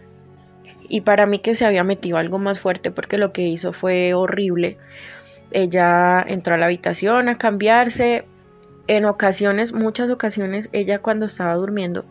Y 0.88 1.00
para 1.00 1.26
mí 1.26 1.40
que 1.40 1.54
se 1.54 1.66
había 1.66 1.84
metido 1.84 2.16
algo 2.18 2.38
más 2.38 2.60
fuerte 2.60 2.90
porque 2.90 3.18
lo 3.18 3.32
que 3.32 3.42
hizo 3.42 3.72
fue 3.72 4.14
horrible. 4.14 4.78
Ella 5.50 6.24
entró 6.26 6.54
a 6.54 6.58
la 6.58 6.66
habitación 6.66 7.28
a 7.28 7.36
cambiarse. 7.36 8.24
En 8.88 9.04
ocasiones, 9.04 9.72
muchas 9.72 10.10
ocasiones, 10.10 10.68
ella 10.72 11.00
cuando 11.00 11.26
estaba 11.26 11.54
durmiendo 11.54 12.04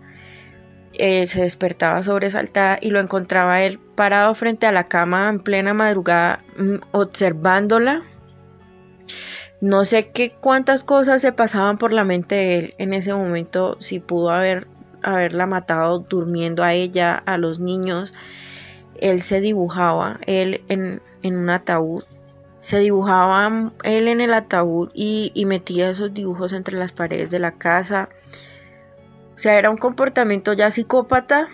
eh, 0.97 1.27
se 1.27 1.41
despertaba 1.41 2.03
sobresaltada 2.03 2.77
y 2.81 2.89
lo 2.89 3.01
encontraba 3.01 3.61
él 3.61 3.79
parado 3.95 4.33
frente 4.33 4.65
a 4.65 4.71
la 4.71 4.87
cama 4.87 5.29
en 5.29 5.39
plena 5.39 5.73
madrugada 5.73 6.39
mm, 6.57 6.75
observándola 6.91 8.03
no 9.61 9.85
sé 9.85 10.09
qué 10.09 10.31
cuántas 10.31 10.83
cosas 10.83 11.21
se 11.21 11.31
pasaban 11.31 11.77
por 11.77 11.93
la 11.93 12.03
mente 12.03 12.35
de 12.35 12.57
él 12.57 12.75
en 12.77 12.93
ese 12.93 13.13
momento, 13.13 13.77
si 13.79 13.99
pudo 13.99 14.31
haber, 14.31 14.67
haberla 15.01 15.45
matado 15.45 15.99
durmiendo 15.99 16.63
a 16.63 16.73
ella, 16.73 17.15
a 17.25 17.37
los 17.37 17.59
niños. 17.59 18.13
Él 18.99 19.21
se 19.21 19.41
dibujaba, 19.41 20.19
él 20.25 20.61
en, 20.67 21.01
en 21.21 21.37
un 21.37 21.49
ataúd. 21.49 22.03
Se 22.59 22.79
dibujaba 22.79 23.71
él 23.83 24.07
en 24.07 24.21
el 24.21 24.33
ataúd 24.33 24.89
y, 24.93 25.31
y 25.35 25.45
metía 25.45 25.89
esos 25.89 26.13
dibujos 26.13 26.53
entre 26.53 26.77
las 26.77 26.93
paredes 26.93 27.29
de 27.29 27.39
la 27.39 27.51
casa. 27.51 28.09
O 29.35 29.37
sea, 29.37 29.59
era 29.59 29.69
un 29.69 29.77
comportamiento 29.77 30.53
ya 30.53 30.71
psicópata. 30.71 31.49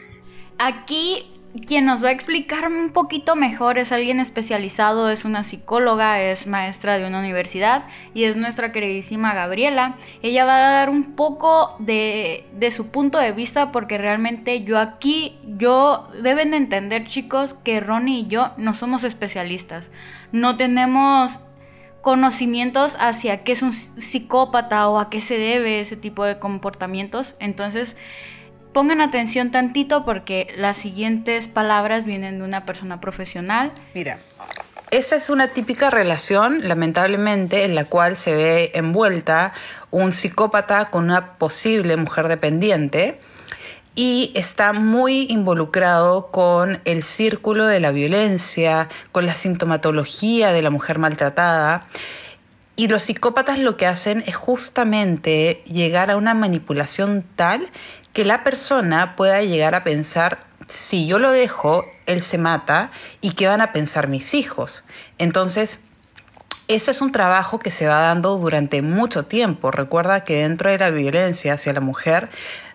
Aquí 0.58 1.30
quien 1.60 1.86
nos 1.86 2.03
va 2.03 2.10
a 2.10 2.12
explicar 2.12 2.67
un 2.67 2.91
poquito 2.91 3.36
mejor 3.36 3.77
es 3.77 3.91
alguien 3.91 4.20
especializado, 4.20 5.10
es 5.10 5.25
una 5.25 5.43
psicóloga, 5.43 6.22
es 6.22 6.48
maestra 6.48 6.98
de 6.98 7.05
una 7.05 7.20
universidad 7.20 7.84
y 8.13 8.24
es 8.24 8.38
nuestra 8.38 8.72
queridísima 8.72 9.34
Gabriela. 9.34 9.96
Ella 10.22 10.46
va 10.46 10.55
a 10.55 10.72
dar 10.72 10.89
un 10.89 11.15
poco 11.15 11.75
de, 11.79 12.46
de 12.53 12.72
su 12.72 12.88
punto 12.88 13.17
de 13.17 13.34
vista 13.34 13.72
porque 13.72 13.98
realmente 13.98 14.63
yo 14.63 14.79
aquí, 14.79 15.38
yo 15.43 16.08
deben 16.22 16.51
de 16.51 16.58
entender 16.58 17.08
chicos 17.08 17.53
que 17.53 17.79
Ronnie 17.79 18.22
y 18.22 18.27
yo 18.27 18.51
no 18.58 18.74
somos 18.74 19.03
especialistas, 19.03 19.91
no 20.31 20.55
tenemos 20.55 21.39
conocimientos 22.01 22.98
hacia 23.00 23.43
qué 23.43 23.51
es 23.51 23.62
un 23.62 23.74
psicópata 23.74 24.88
o 24.89 25.00
a 25.00 25.10
qué 25.10 25.22
se 25.22 25.38
debe 25.38 25.81
ese 25.81 25.96
tipo 25.96 26.24
de 26.24 26.39
comportamientos, 26.39 27.36
entonces 27.39 27.96
Pongan 28.74 29.01
atención 29.01 29.51
tantito 29.51 30.06
porque 30.06 30.54
las 30.58 30.78
siguientes 30.78 31.50
palabras 31.50 32.06
vienen 32.06 32.40
de 32.40 32.46
una 32.46 32.66
persona 32.66 33.01
profesional. 33.01 33.74
Mira, 33.94 34.20
esa 34.92 35.18
es 35.18 35.30
una 35.30 35.50
típica 35.50 35.90
relación, 35.90 36.68
lamentablemente, 36.68 37.66
en 37.66 37.75
la 37.75 37.84
cual 37.84 38.16
se 38.16 38.34
ve 38.34 38.72
envuelta 38.74 39.51
un 39.90 40.13
psicópata 40.13 40.90
con 40.90 41.06
una 41.06 41.34
posible 41.34 41.98
mujer 41.98 42.30
dependiente 42.30 43.20
y 43.94 44.32
está 44.36 44.72
muy 44.72 45.28
involucrado 45.30 46.28
con 46.28 46.80
el 46.86 47.04
círculo 47.04 47.66
de 47.66 47.82
la 47.82 47.92
violencia, 47.92 48.88
con 49.12 49.25
la 49.25 49.36
sintomatología 49.36 50.54
de 50.54 50.62
la 50.62 50.70
mujer 50.70 50.98
maltratada. 50.98 51.88
Y 52.78 52.88
los 52.88 53.04
psicópatas 53.04 53.60
lo 53.60 53.75
que 53.75 53.86
hacen 53.86 54.24
es 54.28 54.36
justamente 54.36 55.62
llegar 55.66 56.10
a 56.10 56.16
una 56.16 56.34
manipulación 56.34 57.25
tal 57.36 57.70
que 58.13 58.25
la 58.25 58.44
persona 58.44 59.15
pueda 59.15 59.41
llegar 59.41 59.75
a 59.75 59.84
pensar, 59.84 60.39
si 60.68 61.06
yo 61.08 61.20
lo 61.20 61.32
dejo, 61.32 61.86
él 62.06 62.22
se 62.22 62.38
mata 62.38 62.91
y 63.22 63.32
qué 63.32 63.48
van 63.48 63.62
a 63.62 63.74
pensar 63.74 64.08
mis 64.08 64.34
hijos. 64.34 64.84
Entonces, 65.18 65.80
eso 66.68 66.91
es 66.91 67.01
un 67.01 67.12
trabajo 67.12 67.60
que 67.60 67.72
se 67.72 67.88
va 67.88 68.00
dando 68.00 68.38
durante 68.38 68.82
mucho 68.82 69.25
tiempo. 69.25 69.72
Recuerda 69.72 70.24
que 70.24 70.44
dentro 70.44 70.70
de 70.70 70.77
la 70.77 70.89
violencia 70.89 71.53
hacia 71.53 71.74
la 71.74 71.82
mujer 71.82 72.30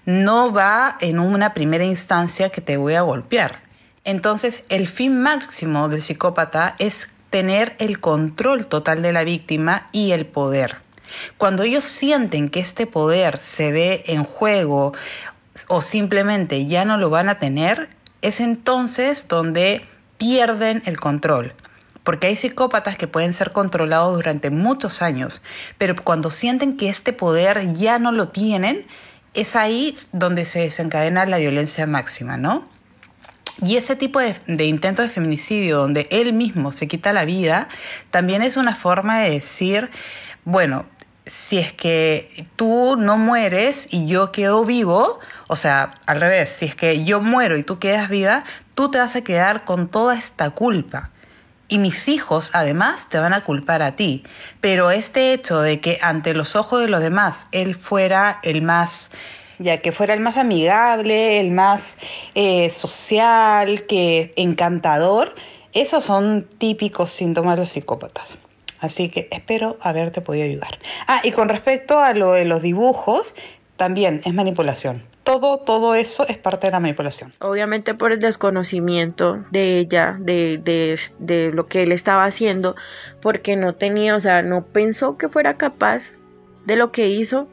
no 0.04 0.52
va 0.52 0.96
en 1.00 1.18
una 1.18 1.54
primera 1.54 1.84
instancia 1.84 2.50
que 2.50 2.60
te 2.60 2.76
voy 2.76 2.94
a 2.94 3.02
golpear. 3.02 3.62
Entonces, 4.04 4.64
el 4.68 4.86
fin 4.86 5.20
máximo 5.20 5.88
del 5.88 6.02
psicópata 6.02 6.76
es 6.78 7.10
tener 7.30 7.74
el 7.78 8.00
control 8.00 8.66
total 8.66 9.02
de 9.02 9.12
la 9.12 9.24
víctima 9.24 9.88
y 9.92 10.12
el 10.12 10.26
poder. 10.26 10.85
Cuando 11.38 11.62
ellos 11.62 11.84
sienten 11.84 12.48
que 12.48 12.60
este 12.60 12.86
poder 12.86 13.38
se 13.38 13.72
ve 13.72 14.04
en 14.06 14.24
juego 14.24 14.92
o 15.68 15.82
simplemente 15.82 16.66
ya 16.66 16.84
no 16.84 16.98
lo 16.98 17.10
van 17.10 17.28
a 17.28 17.38
tener, 17.38 17.88
es 18.22 18.40
entonces 18.40 19.28
donde 19.28 19.84
pierden 20.18 20.82
el 20.86 20.98
control. 20.98 21.54
Porque 22.02 22.28
hay 22.28 22.36
psicópatas 22.36 22.96
que 22.96 23.08
pueden 23.08 23.34
ser 23.34 23.52
controlados 23.52 24.14
durante 24.14 24.50
muchos 24.50 25.02
años, 25.02 25.42
pero 25.78 25.96
cuando 25.96 26.30
sienten 26.30 26.76
que 26.76 26.88
este 26.88 27.12
poder 27.12 27.72
ya 27.72 27.98
no 27.98 28.12
lo 28.12 28.28
tienen, 28.28 28.86
es 29.34 29.56
ahí 29.56 29.94
donde 30.12 30.44
se 30.44 30.60
desencadena 30.60 31.26
la 31.26 31.38
violencia 31.38 31.86
máxima, 31.86 32.36
¿no? 32.36 32.68
Y 33.62 33.76
ese 33.76 33.96
tipo 33.96 34.20
de, 34.20 34.36
de, 34.46 34.64
intento 34.66 35.02
de 35.02 35.08
feminicidio 35.08 35.78
donde 35.78 36.06
él 36.10 36.32
mismo 36.32 36.72
se 36.72 36.88
quita 36.88 37.12
la 37.12 37.24
vida, 37.24 37.68
también 38.10 38.42
es 38.42 38.56
una 38.56 38.74
forma 38.74 39.20
de 39.20 39.30
decir, 39.30 39.90
bueno, 40.44 40.86
si 41.26 41.58
es 41.58 41.72
que 41.72 42.46
tú 42.54 42.96
no 42.96 43.18
mueres 43.18 43.88
y 43.90 44.06
yo 44.06 44.30
quedo 44.30 44.64
vivo, 44.64 45.18
o 45.48 45.56
sea, 45.56 45.90
al 46.06 46.20
revés, 46.20 46.50
si 46.50 46.66
es 46.66 46.76
que 46.76 47.04
yo 47.04 47.20
muero 47.20 47.56
y 47.56 47.64
tú 47.64 47.78
quedas 47.78 48.08
viva, 48.08 48.44
tú 48.74 48.90
te 48.90 48.98
vas 48.98 49.16
a 49.16 49.24
quedar 49.24 49.64
con 49.64 49.88
toda 49.88 50.14
esta 50.14 50.50
culpa. 50.50 51.10
Y 51.68 51.78
mis 51.78 52.06
hijos 52.06 52.50
además 52.52 53.08
te 53.08 53.18
van 53.18 53.32
a 53.32 53.42
culpar 53.42 53.82
a 53.82 53.96
ti. 53.96 54.22
Pero 54.60 54.92
este 54.92 55.32
hecho 55.32 55.60
de 55.60 55.80
que 55.80 55.98
ante 56.00 56.32
los 56.32 56.54
ojos 56.54 56.80
de 56.80 56.88
los 56.88 57.00
demás 57.00 57.48
él 57.50 57.74
fuera 57.74 58.38
el 58.42 58.62
más 58.62 59.10
ya 59.58 59.78
que 59.78 59.90
fuera 59.90 60.12
el 60.12 60.20
más 60.20 60.36
amigable, 60.36 61.40
el 61.40 61.50
más 61.50 61.96
eh, 62.34 62.70
social, 62.70 63.86
que 63.86 64.32
encantador, 64.36 65.34
esos 65.72 66.04
son 66.04 66.46
típicos 66.58 67.10
síntomas 67.10 67.56
de 67.56 67.62
los 67.62 67.70
psicópatas. 67.70 68.36
Así 68.80 69.08
que 69.08 69.28
espero 69.30 69.76
haberte 69.80 70.20
podido 70.20 70.44
ayudar. 70.44 70.78
Ah, 71.06 71.20
y 71.24 71.32
con 71.32 71.48
respecto 71.48 71.98
a 71.98 72.14
lo 72.14 72.32
de 72.32 72.44
los 72.44 72.62
dibujos, 72.62 73.34
también 73.76 74.20
es 74.24 74.34
manipulación. 74.34 75.04
Todo, 75.24 75.58
todo 75.58 75.96
eso 75.96 76.26
es 76.28 76.38
parte 76.38 76.68
de 76.68 76.70
la 76.70 76.80
manipulación. 76.80 77.34
Obviamente 77.40 77.94
por 77.94 78.12
el 78.12 78.20
desconocimiento 78.20 79.44
de 79.50 79.78
ella, 79.78 80.16
de, 80.20 80.60
de, 80.62 80.98
de 81.18 81.50
lo 81.50 81.66
que 81.66 81.82
él 81.82 81.90
estaba 81.90 82.24
haciendo, 82.24 82.76
porque 83.20 83.56
no 83.56 83.74
tenía, 83.74 84.14
o 84.14 84.20
sea, 84.20 84.42
no 84.42 84.64
pensó 84.64 85.18
que 85.18 85.28
fuera 85.28 85.56
capaz 85.56 86.12
de 86.64 86.76
lo 86.76 86.92
que 86.92 87.08
hizo, 87.08 87.48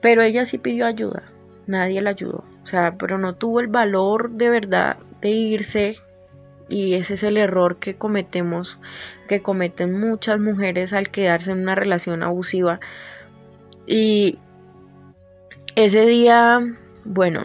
pero 0.00 0.22
ella 0.22 0.46
sí 0.46 0.58
pidió 0.58 0.86
ayuda, 0.86 1.24
nadie 1.66 2.00
la 2.00 2.10
ayudó, 2.10 2.44
o 2.62 2.66
sea, 2.66 2.96
pero 2.98 3.18
no 3.18 3.34
tuvo 3.34 3.58
el 3.60 3.68
valor 3.68 4.30
de 4.30 4.48
verdad 4.48 4.96
de 5.20 5.30
irse 5.30 5.96
y 6.72 6.94
ese 6.94 7.14
es 7.14 7.22
el 7.22 7.36
error 7.36 7.76
que 7.76 7.96
cometemos, 7.96 8.78
que 9.28 9.42
cometen 9.42 9.92
muchas 9.92 10.38
mujeres 10.38 10.94
al 10.94 11.10
quedarse 11.10 11.52
en 11.52 11.60
una 11.60 11.74
relación 11.74 12.22
abusiva. 12.22 12.80
Y 13.86 14.38
ese 15.74 16.06
día, 16.06 16.60
bueno, 17.04 17.44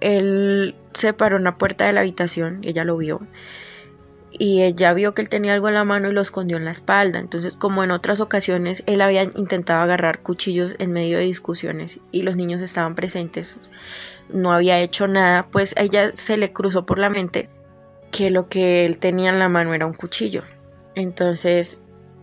él 0.00 0.74
se 0.92 1.14
paró 1.14 1.38
en 1.38 1.44
la 1.44 1.56
puerta 1.56 1.86
de 1.86 1.94
la 1.94 2.00
habitación, 2.00 2.60
ella 2.62 2.84
lo 2.84 2.98
vio, 2.98 3.20
y 4.30 4.64
ella 4.64 4.92
vio 4.92 5.14
que 5.14 5.22
él 5.22 5.30
tenía 5.30 5.54
algo 5.54 5.68
en 5.68 5.74
la 5.74 5.84
mano 5.84 6.10
y 6.10 6.12
lo 6.12 6.20
escondió 6.20 6.58
en 6.58 6.66
la 6.66 6.72
espalda. 6.72 7.18
Entonces, 7.20 7.56
como 7.56 7.82
en 7.84 7.90
otras 7.90 8.20
ocasiones, 8.20 8.82
él 8.84 9.00
había 9.00 9.22
intentado 9.22 9.80
agarrar 9.80 10.20
cuchillos 10.20 10.74
en 10.78 10.92
medio 10.92 11.16
de 11.16 11.24
discusiones 11.24 12.00
y 12.12 12.20
los 12.20 12.36
niños 12.36 12.60
estaban 12.60 12.94
presentes, 12.94 13.56
no 14.28 14.52
había 14.52 14.78
hecho 14.78 15.08
nada, 15.08 15.46
pues 15.50 15.74
a 15.78 15.80
ella 15.80 16.10
se 16.12 16.36
le 16.36 16.52
cruzó 16.52 16.84
por 16.84 16.98
la 16.98 17.08
mente 17.08 17.48
que 18.10 18.30
lo 18.30 18.48
que 18.48 18.84
él 18.84 18.98
tenía 18.98 19.30
en 19.30 19.38
la 19.38 19.48
mano 19.48 19.74
era 19.74 19.86
un 19.86 19.94
cuchillo. 19.94 20.42
Entonces 20.94 21.76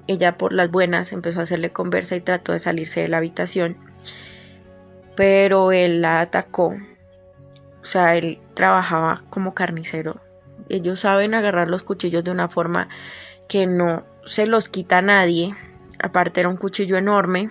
ella 0.08 0.38
por 0.38 0.54
las 0.54 0.70
buenas 0.70 1.12
empezó 1.12 1.40
a 1.40 1.44
hacerle 1.44 1.72
conversa 1.72 2.16
y 2.16 2.22
trató 2.22 2.52
de 2.52 2.60
salirse 2.60 3.02
de 3.02 3.08
la 3.08 3.18
habitación. 3.18 3.78
Pero 5.16 5.72
él 5.72 6.02
la 6.02 6.22
atacó. 6.22 6.76
O 7.82 7.86
sea, 7.86 8.16
él 8.18 8.40
trabajaba 8.54 9.24
como 9.30 9.54
carnicero. 9.54 10.22
Ellos 10.70 11.00
saben 11.00 11.34
agarrar 11.34 11.70
los 11.70 11.84
cuchillos 11.84 12.24
de 12.24 12.32
una 12.32 12.50
forma 12.50 12.90
que 13.48 13.68
no 13.68 14.04
se 14.26 14.48
los 14.48 14.70
quita 14.70 15.00
a 15.00 15.02
nadie. 15.02 15.56
Aparte 16.02 16.40
era 16.40 16.50
un 16.50 16.58
cuchillo 16.58 16.98
enorme. 16.98 17.50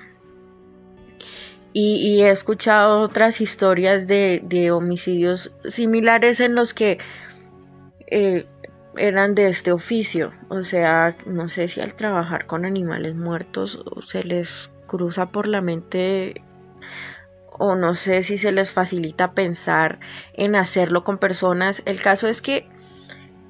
Y, 1.77 2.23
he 2.23 2.31
escuchado 2.31 3.01
otras 3.01 3.41
historias 3.41 4.07
de, 4.07 4.41
de 4.45 4.71
homicidios 4.71 5.53
similares 5.65 6.39
en 6.39 6.55
los 6.55 6.73
que 6.73 6.99
eh, 8.17 8.47
eran 8.97 9.35
de 9.35 9.49
este 9.49 9.73
oficio, 9.73 10.31
o 10.49 10.63
sea, 10.63 11.17
no 11.27 11.49
sé 11.49 11.67
si 11.67 11.81
al 11.81 11.95
trabajar 11.95 12.47
con 12.47 12.65
animales 12.65 13.17
muertos 13.17 13.83
se 14.07 14.23
les 14.23 14.71
cruza 14.87 15.31
por 15.31 15.49
la 15.49 15.61
mente 15.61 16.45
o 17.59 17.75
no 17.75 17.97
sé 17.97 18.23
si 18.23 18.39
se 18.39 18.53
les 18.53 18.71
facilita 18.71 19.33
pensar 19.33 19.99
en 20.35 20.55
hacerlo 20.55 21.03
con 21.03 21.19
personas. 21.19 21.83
El 21.87 22.01
caso 22.01 22.29
es 22.29 22.41
que 22.41 22.69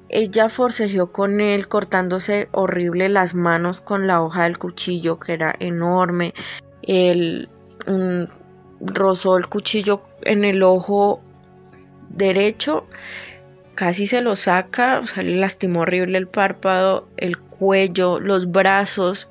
ella 0.09 0.49
forcejeó 0.49 1.11
con 1.11 1.41
él 1.41 1.67
cortándose 1.67 2.49
horrible 2.51 3.07
las 3.07 3.35
manos 3.35 3.81
con 3.81 4.07
la 4.07 4.23
hoja 4.23 4.45
del 4.45 4.57
cuchillo 4.57 5.19
que 5.19 5.33
era 5.33 5.53
enorme. 5.59 6.33
Él 6.81 7.49
rozó 8.79 9.37
el 9.37 9.45
cuchillo 9.45 10.01
en 10.23 10.43
el 10.43 10.63
ojo 10.63 11.21
derecho 12.09 12.85
casi 13.75 14.07
se 14.07 14.21
lo 14.21 14.35
saca, 14.35 14.99
o 14.99 15.07
sea, 15.07 15.23
le 15.23 15.35
lastimó 15.35 15.81
horrible 15.81 16.17
el 16.17 16.27
párpado, 16.27 17.07
el 17.17 17.37
cuello, 17.37 18.19
los 18.19 18.51
brazos, 18.51 19.27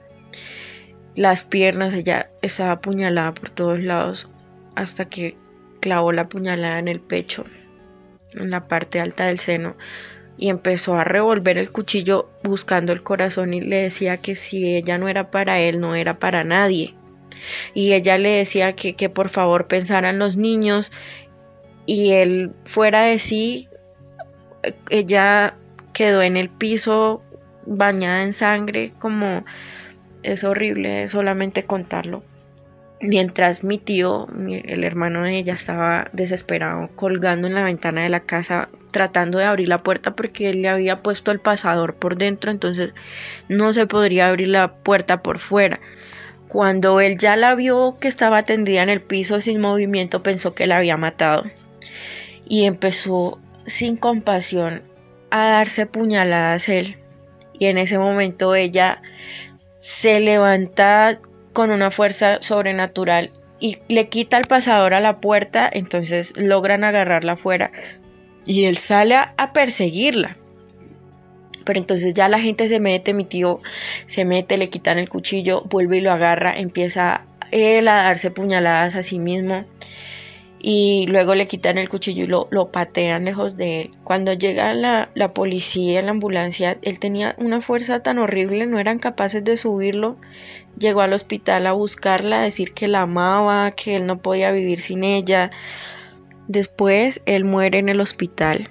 las 1.17 1.45
piernas, 1.45 1.95
ella 1.95 2.31
estaba 2.43 2.73
apuñalada 2.73 3.33
por 3.35 3.51
todos 3.51 3.83
lados 3.83 4.29
hasta 4.75 5.07
que 5.07 5.37
clavó 5.81 6.13
la 6.13 6.29
puñalada 6.29 6.79
en 6.79 6.89
el 6.89 7.01
pecho, 7.01 7.45
en 8.35 8.51
la 8.51 8.69
parte 8.69 9.01
alta 9.01 9.27
del 9.27 9.39
seno, 9.39 9.77
y 10.37 10.49
empezó 10.49 10.97
a 10.97 11.05
revolver 11.05 11.59
el 11.59 11.71
cuchillo 11.71 12.29
buscando 12.43 12.93
el 12.93 13.03
corazón 13.03 13.55
y 13.55 13.61
le 13.61 13.77
decía 13.77 14.17
que 14.17 14.35
si 14.35 14.77
ella 14.77 14.99
no 14.99 15.09
era 15.09 15.31
para 15.31 15.61
él, 15.61 15.81
no 15.81 15.95
era 15.95 16.19
para 16.19 16.43
nadie. 16.43 16.95
Y 17.73 17.93
ella 17.93 18.19
le 18.19 18.31
decía 18.31 18.75
que, 18.75 18.95
que 18.95 19.09
por 19.09 19.29
favor 19.29 19.69
pensaran 19.69 20.19
los 20.19 20.37
niños 20.37 20.91
y 21.87 22.13
él 22.13 22.53
fuera 22.65 23.03
de 23.03 23.19
sí 23.19 23.69
ella 24.90 25.54
quedó 25.92 26.23
en 26.23 26.37
el 26.37 26.49
piso 26.49 27.23
bañada 27.66 28.23
en 28.23 28.33
sangre, 28.33 28.92
como 28.99 29.44
es 30.23 30.44
horrible 30.44 31.06
solamente 31.09 31.64
contarlo. 31.64 32.23
Mientras 33.00 33.64
mi 33.64 33.76
tío, 33.76 34.26
el 34.49 34.85
hermano 34.85 35.23
de 35.23 35.37
ella, 35.37 35.54
estaba 35.54 36.09
desesperado, 36.12 36.88
colgando 36.94 37.47
en 37.47 37.54
la 37.54 37.64
ventana 37.64 38.02
de 38.02 38.09
la 38.09 38.21
casa, 38.21 38.68
tratando 38.92 39.38
de 39.38 39.44
abrir 39.44 39.68
la 39.68 39.83
puerta 39.83 40.16
porque 40.16 40.49
él 40.49 40.62
le 40.62 40.68
había 40.71 41.02
puesto 41.02 41.30
el 41.30 41.40
pasador 41.40 41.97
por 41.97 42.16
dentro, 42.16 42.50
entonces 42.50 42.94
no 43.49 43.73
se 43.73 43.87
podría 43.87 44.28
abrir 44.28 44.49
la 44.49 44.73
puerta 44.73 45.23
por 45.23 45.38
fuera. 45.38 45.80
Cuando 46.49 47.00
él 47.00 47.18
ya 47.18 47.37
la 47.37 47.54
vio 47.54 47.99
que 48.00 48.09
estaba 48.09 48.44
tendida 48.44 48.83
en 48.83 48.88
el 48.88 49.02
piso 49.02 49.40
sin 49.40 49.61
movimiento, 49.61 50.23
pensó 50.23 50.54
que 50.54 50.66
la 50.66 50.78
había 50.78 50.97
matado 50.97 51.44
y 52.49 52.64
empezó 52.64 53.38
sin 53.66 53.97
compasión 53.97 54.83
a 55.30 55.49
darse 55.49 55.87
puñaladas 55.87 56.68
él. 56.68 56.97
Y 57.59 57.66
en 57.66 57.78
ese 57.78 57.99
momento 57.99 58.54
ella 58.54 59.02
se 59.80 60.21
levanta 60.21 61.21
con 61.52 61.71
una 61.71 61.90
fuerza 61.90 62.38
sobrenatural 62.40 63.33
y 63.61 63.78
le 63.88 64.09
quita 64.09 64.37
el 64.37 64.47
pasador 64.47 64.94
a 64.94 65.00
la 65.00 65.21
puerta, 65.21 65.71
entonces 65.73 66.35
logran 66.37 66.85
agarrarla 66.85 67.33
afuera 67.33 67.71
y 68.47 68.64
él 68.64 68.76
sale 68.76 69.16
a, 69.16 69.52
perseguirla. 69.52 70.37
Pero 71.64 71.78
entonces 71.78 72.12
ya 72.12 72.28
la 72.28 72.38
gente 72.38 72.68
se 72.68 72.78
mete, 72.78 73.14
mi 73.14 73.25
tío 73.25 73.61
se 74.06 74.25
mete, 74.25 74.59
le 74.59 74.68
quitan 74.68 74.99
el 74.99 75.09
cuchillo, 75.09 75.62
vuelve 75.62 75.97
y 75.97 76.00
lo 76.00 76.12
agarra, 76.12 76.59
empieza 76.59 77.23
él 77.52 77.88
a 77.88 78.02
darse 78.02 78.30
puñaladas 78.30 78.97
a 78.97 79.02
sí 79.02 79.18
mismo 79.18 79.64
y 80.66 81.04
luego 81.09 81.35
le 81.35 81.47
quitan 81.47 81.76
el 81.76 81.90
cuchillo 81.90 82.25
y 82.25 82.26
lo, 82.26 82.49
lo 82.50 82.73
patean 82.73 83.26
lejos 83.26 83.59
de 83.59 83.83
él. 83.83 83.90
Cuando 84.02 84.33
llega 84.33 84.73
la, 84.73 85.11
la 85.12 85.28
policía, 85.35 86.00
la 86.00 86.12
ambulancia, 86.12 86.78
él 86.80 86.99
tenía 86.99 87.35
una 87.37 87.61
fuerza 87.61 88.02
tan 88.02 88.16
horrible, 88.16 88.64
no 88.64 88.78
eran 88.78 88.99
capaces 88.99 89.44
de 89.44 89.59
subirlo. 89.59 90.16
Llegó 90.78 91.02
al 91.02 91.12
hospital 91.12 91.66
a 91.66 91.73
buscarla, 91.73 92.40
a 92.40 92.44
decir 92.44 92.73
que 92.73 92.88
la 92.88 93.02
amaba, 93.02 93.73
que 93.73 93.97
él 93.97 94.06
no 94.06 94.23
podía 94.23 94.52
vivir 94.52 94.78
sin 94.78 95.04
ella. 95.04 95.50
Después 96.49 97.21
él 97.26 97.44
muere 97.44 97.78
en 97.78 97.90
el 97.90 98.00
hospital. 98.00 98.71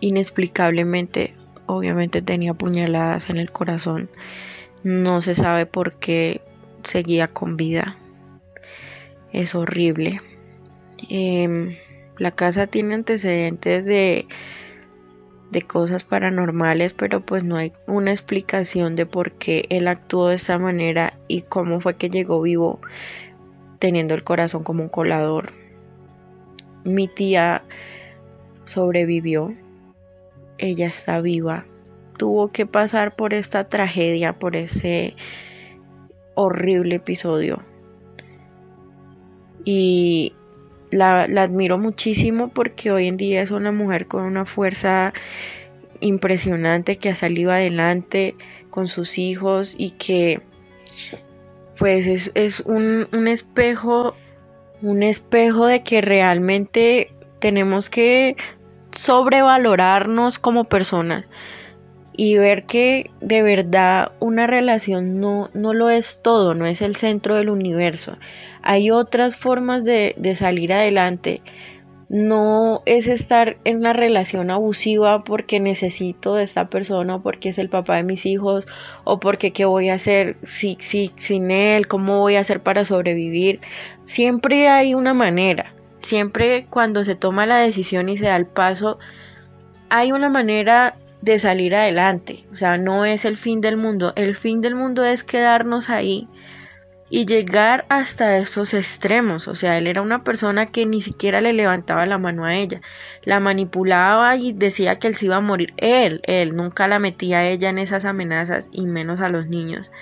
Inexplicablemente, 0.00 1.34
obviamente 1.66 2.22
tenía 2.22 2.54
puñaladas 2.54 3.28
en 3.28 3.38
el 3.38 3.50
corazón. 3.50 4.08
No 4.84 5.20
se 5.20 5.34
sabe 5.34 5.66
por 5.66 5.94
qué 5.94 6.42
seguía 6.84 7.26
con 7.26 7.56
vida 7.56 7.96
es 9.32 9.54
horrible. 9.54 10.18
Em, 11.08 11.76
la 12.18 12.30
casa 12.30 12.66
tiene 12.66 12.94
antecedentes 12.94 13.84
de, 13.84 14.26
de 15.50 15.62
cosas 15.62 16.04
paranormales, 16.04 16.94
pero 16.94 17.20
pues 17.20 17.44
no 17.44 17.56
hay 17.56 17.72
una 17.86 18.10
explicación 18.10 18.94
de 18.96 19.06
por 19.06 19.32
qué 19.32 19.66
él 19.70 19.88
actuó 19.88 20.28
de 20.28 20.36
esa 20.36 20.58
manera 20.58 21.18
y 21.28 21.42
cómo 21.42 21.80
fue 21.80 21.96
que 21.96 22.10
llegó 22.10 22.40
vivo 22.40 22.80
teniendo 23.78 24.14
el 24.14 24.22
corazón 24.22 24.62
como 24.62 24.82
un 24.84 24.88
colador. 24.88 25.52
Mi 26.84 27.08
tía 27.08 27.64
sobrevivió, 28.64 29.54
ella 30.58 30.86
está 30.86 31.20
viva, 31.20 31.66
tuvo 32.16 32.52
que 32.52 32.66
pasar 32.66 33.16
por 33.16 33.34
esta 33.34 33.68
tragedia, 33.68 34.38
por 34.38 34.54
ese 34.54 35.16
horrible 36.34 36.96
episodio 36.96 37.62
y 39.64 40.34
la, 40.90 41.22
admiro 41.22 41.78
muchísimo 41.78 42.48
porque 42.48 42.92
hoy 42.92 43.08
en 43.08 43.16
día 43.16 43.42
es 43.42 43.50
una 43.50 43.72
mujer 43.72 44.06
con 44.06 44.22
una 44.22 44.44
fuerza 44.44 45.12
impresionante 46.00 46.96
que 46.96 47.08
ha 47.08 47.14
salido 47.14 47.52
adelante 47.52 48.34
con 48.70 48.88
sus 48.88 49.18
hijos 49.18 49.74
y 49.78 49.92
que 49.92 50.40
pues 51.78 52.06
es, 52.06 52.30
es 52.34 52.60
un, 52.60 53.08
un, 53.12 53.28
espejo 53.28 54.14
un 54.82 55.02
espejo 55.02 55.66
de 55.66 55.82
que 55.82 56.00
realmente 56.00 57.12
tenemos 57.38 57.88
que 57.88 58.36
sobrevalorarnos 58.90 60.38
como 60.38 60.64
personas 60.64 61.26
y 62.14 62.36
ver 62.36 62.64
que 62.64 63.10
de 63.20 63.42
verdad 63.42 64.12
una 64.20 64.46
relación 64.46 65.20
no, 65.20 65.50
no 65.54 65.72
lo 65.72 65.90
es 65.90 66.20
todo, 66.22 66.54
no 66.54 66.66
es 66.66 66.82
el 66.82 66.96
centro 66.96 67.36
del 67.36 67.48
universo. 67.48 68.18
Hay 68.62 68.90
otras 68.90 69.36
formas 69.36 69.84
de, 69.84 70.14
de 70.18 70.34
salir 70.34 70.72
adelante. 70.72 71.40
No 72.08 72.82
es 72.84 73.06
estar 73.06 73.56
en 73.64 73.78
una 73.78 73.94
relación 73.94 74.50
abusiva 74.50 75.24
porque 75.24 75.60
necesito 75.60 76.34
de 76.34 76.42
esta 76.42 76.68
persona 76.68 77.14
o 77.16 77.22
porque 77.22 77.48
es 77.48 77.56
el 77.56 77.70
papá 77.70 77.96
de 77.96 78.02
mis 78.02 78.26
hijos 78.26 78.66
o 79.04 79.18
porque 79.18 79.52
qué 79.52 79.64
voy 79.64 79.88
a 79.88 79.94
hacer 79.94 80.36
si, 80.42 80.76
si, 80.78 81.12
sin 81.16 81.50
él, 81.50 81.86
cómo 81.86 82.20
voy 82.20 82.36
a 82.36 82.40
hacer 82.40 82.62
para 82.62 82.84
sobrevivir. 82.84 83.60
Siempre 84.04 84.68
hay 84.68 84.92
una 84.92 85.14
manera. 85.14 85.72
Siempre 86.00 86.66
cuando 86.68 87.02
se 87.04 87.14
toma 87.14 87.46
la 87.46 87.58
decisión 87.58 88.10
y 88.10 88.18
se 88.18 88.26
da 88.26 88.36
el 88.36 88.46
paso, 88.46 88.98
hay 89.88 90.12
una 90.12 90.28
manera 90.28 90.96
de 91.22 91.38
salir 91.38 91.74
adelante. 91.74 92.44
O 92.52 92.56
sea, 92.56 92.76
no 92.76 93.06
es 93.06 93.24
el 93.24 93.38
fin 93.38 93.60
del 93.60 93.76
mundo. 93.76 94.12
El 94.16 94.34
fin 94.34 94.60
del 94.60 94.74
mundo 94.74 95.04
es 95.04 95.24
quedarnos 95.24 95.88
ahí 95.88 96.28
y 97.08 97.26
llegar 97.26 97.86
hasta 97.88 98.38
estos 98.38 98.74
extremos. 98.74 99.46
O 99.46 99.54
sea, 99.54 99.78
él 99.78 99.86
era 99.86 100.02
una 100.02 100.24
persona 100.24 100.66
que 100.66 100.84
ni 100.84 101.00
siquiera 101.00 101.40
le 101.40 101.52
levantaba 101.52 102.04
la 102.06 102.18
mano 102.18 102.44
a 102.44 102.56
ella. 102.56 102.80
La 103.22 103.38
manipulaba 103.38 104.36
y 104.36 104.52
decía 104.52 104.98
que 104.98 105.08
él 105.08 105.14
se 105.14 105.26
iba 105.26 105.36
a 105.36 105.40
morir. 105.40 105.72
Él, 105.76 106.20
él 106.24 106.56
nunca 106.56 106.88
la 106.88 106.98
metía 106.98 107.38
a 107.38 107.46
ella 107.46 107.70
en 107.70 107.78
esas 107.78 108.04
amenazas 108.04 108.68
y 108.72 108.86
menos 108.86 109.20
a 109.20 109.28
los 109.28 109.46
niños. 109.46 109.92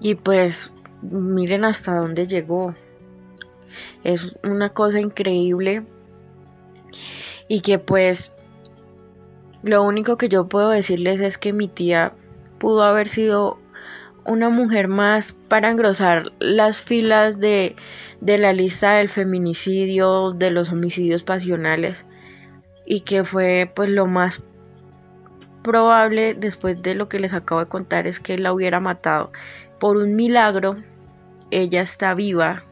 Y 0.00 0.14
pues 0.14 0.72
miren 1.02 1.64
hasta 1.64 1.94
dónde 1.96 2.26
llegó. 2.26 2.74
Es 4.04 4.38
una 4.42 4.70
cosa 4.70 5.00
increíble. 5.00 5.82
Y 7.46 7.60
que 7.60 7.78
pues 7.78 8.34
lo 9.64 9.82
único 9.82 10.16
que 10.18 10.28
yo 10.28 10.46
puedo 10.46 10.70
decirles 10.70 11.20
es 11.20 11.38
que 11.38 11.52
mi 11.52 11.68
tía 11.68 12.12
pudo 12.58 12.82
haber 12.82 13.08
sido 13.08 13.58
una 14.26 14.48
mujer 14.48 14.88
más 14.88 15.34
para 15.48 15.70
engrosar 15.70 16.32
las 16.38 16.80
filas 16.80 17.40
de, 17.40 17.74
de 18.20 18.38
la 18.38 18.52
lista 18.52 18.94
del 18.94 19.08
feminicidio, 19.08 20.32
de 20.32 20.50
los 20.50 20.70
homicidios 20.70 21.24
pasionales 21.24 22.04
y 22.86 23.00
que 23.00 23.24
fue 23.24 23.70
pues 23.74 23.88
lo 23.88 24.06
más 24.06 24.42
probable 25.62 26.34
después 26.34 26.80
de 26.82 26.94
lo 26.94 27.08
que 27.08 27.18
les 27.18 27.32
acabo 27.32 27.60
de 27.60 27.68
contar 27.68 28.06
es 28.06 28.20
que 28.20 28.38
la 28.38 28.52
hubiera 28.52 28.80
matado. 28.80 29.32
Por 29.78 29.96
un 29.96 30.14
milagro 30.14 30.76
ella 31.50 31.80
está 31.80 32.14
viva 32.14 32.64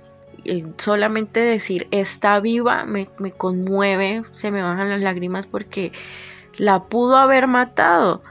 y 0.44 0.64
solamente 0.76 1.40
decir 1.40 1.86
está 1.90 2.40
viva 2.40 2.84
me, 2.84 3.08
me 3.18 3.30
conmueve 3.30 4.22
se 4.32 4.50
me 4.50 4.62
bajan 4.62 4.88
las 4.88 5.00
lágrimas 5.00 5.46
porque 5.46 5.92
la 6.58 6.84
pudo 6.84 7.16
haber 7.16 7.46
matado. 7.46 8.22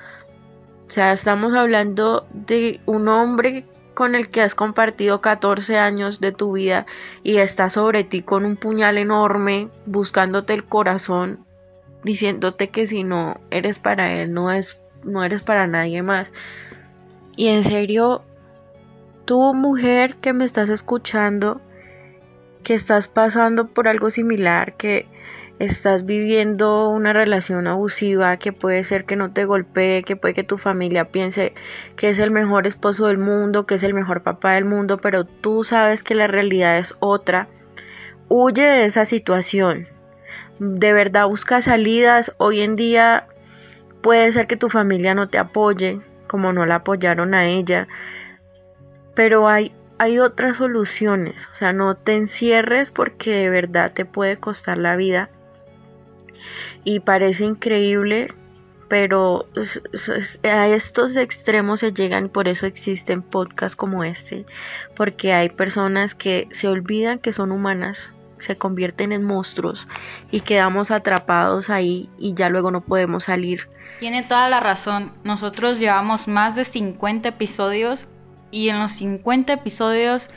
O 0.87 0.93
sea, 0.93 1.13
estamos 1.13 1.53
hablando 1.53 2.27
de 2.33 2.81
un 2.85 3.07
hombre 3.07 3.65
con 3.93 4.15
el 4.15 4.29
que 4.29 4.41
has 4.41 4.55
compartido 4.55 5.21
14 5.21 5.77
años 5.77 6.19
de 6.19 6.31
tu 6.31 6.53
vida 6.53 6.85
y 7.23 7.37
está 7.37 7.69
sobre 7.69 8.03
ti 8.03 8.21
con 8.21 8.45
un 8.45 8.55
puñal 8.55 8.97
enorme, 8.97 9.69
buscándote 9.85 10.53
el 10.53 10.65
corazón, 10.65 11.45
diciéndote 12.03 12.69
que 12.69 12.87
si 12.87 13.03
no 13.03 13.39
eres 13.51 13.79
para 13.79 14.13
él, 14.13 14.33
no, 14.33 14.51
es, 14.51 14.79
no 15.03 15.23
eres 15.23 15.43
para 15.43 15.67
nadie 15.67 16.01
más. 16.03 16.31
Y 17.35 17.47
en 17.47 17.63
serio, 17.63 18.23
tú 19.25 19.53
mujer 19.53 20.15
que 20.17 20.33
me 20.33 20.45
estás 20.45 20.69
escuchando, 20.69 21.61
que 22.63 22.73
estás 22.73 23.07
pasando 23.07 23.67
por 23.67 23.87
algo 23.87 24.09
similar, 24.09 24.75
que 24.77 25.07
estás 25.65 26.05
viviendo 26.05 26.89
una 26.89 27.13
relación 27.13 27.67
abusiva 27.67 28.35
que 28.37 28.51
puede 28.51 28.83
ser 28.83 29.05
que 29.05 29.15
no 29.15 29.31
te 29.31 29.45
golpee, 29.45 30.01
que 30.01 30.15
puede 30.15 30.33
que 30.33 30.43
tu 30.43 30.57
familia 30.57 31.11
piense 31.11 31.53
que 31.95 32.09
es 32.09 32.17
el 32.17 32.31
mejor 32.31 32.65
esposo 32.65 33.07
del 33.07 33.19
mundo, 33.19 33.67
que 33.67 33.75
es 33.75 33.83
el 33.83 33.93
mejor 33.93 34.23
papá 34.23 34.53
del 34.53 34.65
mundo, 34.65 34.97
pero 34.97 35.23
tú 35.23 35.63
sabes 35.63 36.01
que 36.01 36.15
la 36.15 36.27
realidad 36.27 36.79
es 36.79 36.95
otra, 36.99 37.47
huye 38.27 38.63
de 38.63 38.85
esa 38.85 39.05
situación. 39.05 39.87
De 40.57 40.93
verdad 40.93 41.27
busca 41.27 41.61
salidas. 41.61 42.33
Hoy 42.37 42.61
en 42.61 42.75
día 42.75 43.27
puede 44.01 44.31
ser 44.31 44.47
que 44.47 44.57
tu 44.57 44.69
familia 44.69 45.13
no 45.13 45.29
te 45.29 45.37
apoye, 45.37 46.01
como 46.27 46.53
no 46.53 46.65
la 46.65 46.75
apoyaron 46.75 47.33
a 47.35 47.45
ella, 47.45 47.87
pero 49.13 49.47
hay 49.47 49.73
hay 49.99 50.17
otras 50.17 50.57
soluciones, 50.57 51.47
o 51.51 51.53
sea, 51.53 51.73
no 51.73 51.93
te 51.93 52.15
encierres 52.15 52.89
porque 52.89 53.35
de 53.35 53.51
verdad 53.51 53.93
te 53.93 54.03
puede 54.03 54.35
costar 54.35 54.79
la 54.79 54.95
vida 54.95 55.29
y 56.83 56.99
parece 56.99 57.45
increíble, 57.45 58.27
pero 58.89 59.47
a 60.43 60.67
estos 60.67 61.15
extremos 61.15 61.79
se 61.79 61.93
llegan 61.93 62.25
y 62.25 62.29
por 62.29 62.47
eso 62.47 62.65
existen 62.65 63.21
podcasts 63.21 63.75
como 63.75 64.03
este, 64.03 64.45
porque 64.95 65.33
hay 65.33 65.49
personas 65.49 66.13
que 66.13 66.47
se 66.51 66.67
olvidan 66.67 67.19
que 67.19 67.31
son 67.31 67.51
humanas, 67.51 68.13
se 68.37 68.57
convierten 68.57 69.13
en 69.13 69.23
monstruos 69.23 69.87
y 70.29 70.41
quedamos 70.41 70.91
atrapados 70.91 71.69
ahí 71.69 72.09
y 72.17 72.33
ya 72.33 72.49
luego 72.49 72.71
no 72.71 72.81
podemos 72.81 73.25
salir. 73.25 73.69
Tiene 73.99 74.23
toda 74.23 74.49
la 74.49 74.59
razón. 74.59 75.13
Nosotros 75.23 75.79
llevamos 75.79 76.27
más 76.27 76.55
de 76.55 76.65
50 76.65 77.29
episodios 77.29 78.09
y 78.49 78.69
en 78.69 78.79
los 78.79 78.93
50 78.93 79.53
episodios 79.53 80.29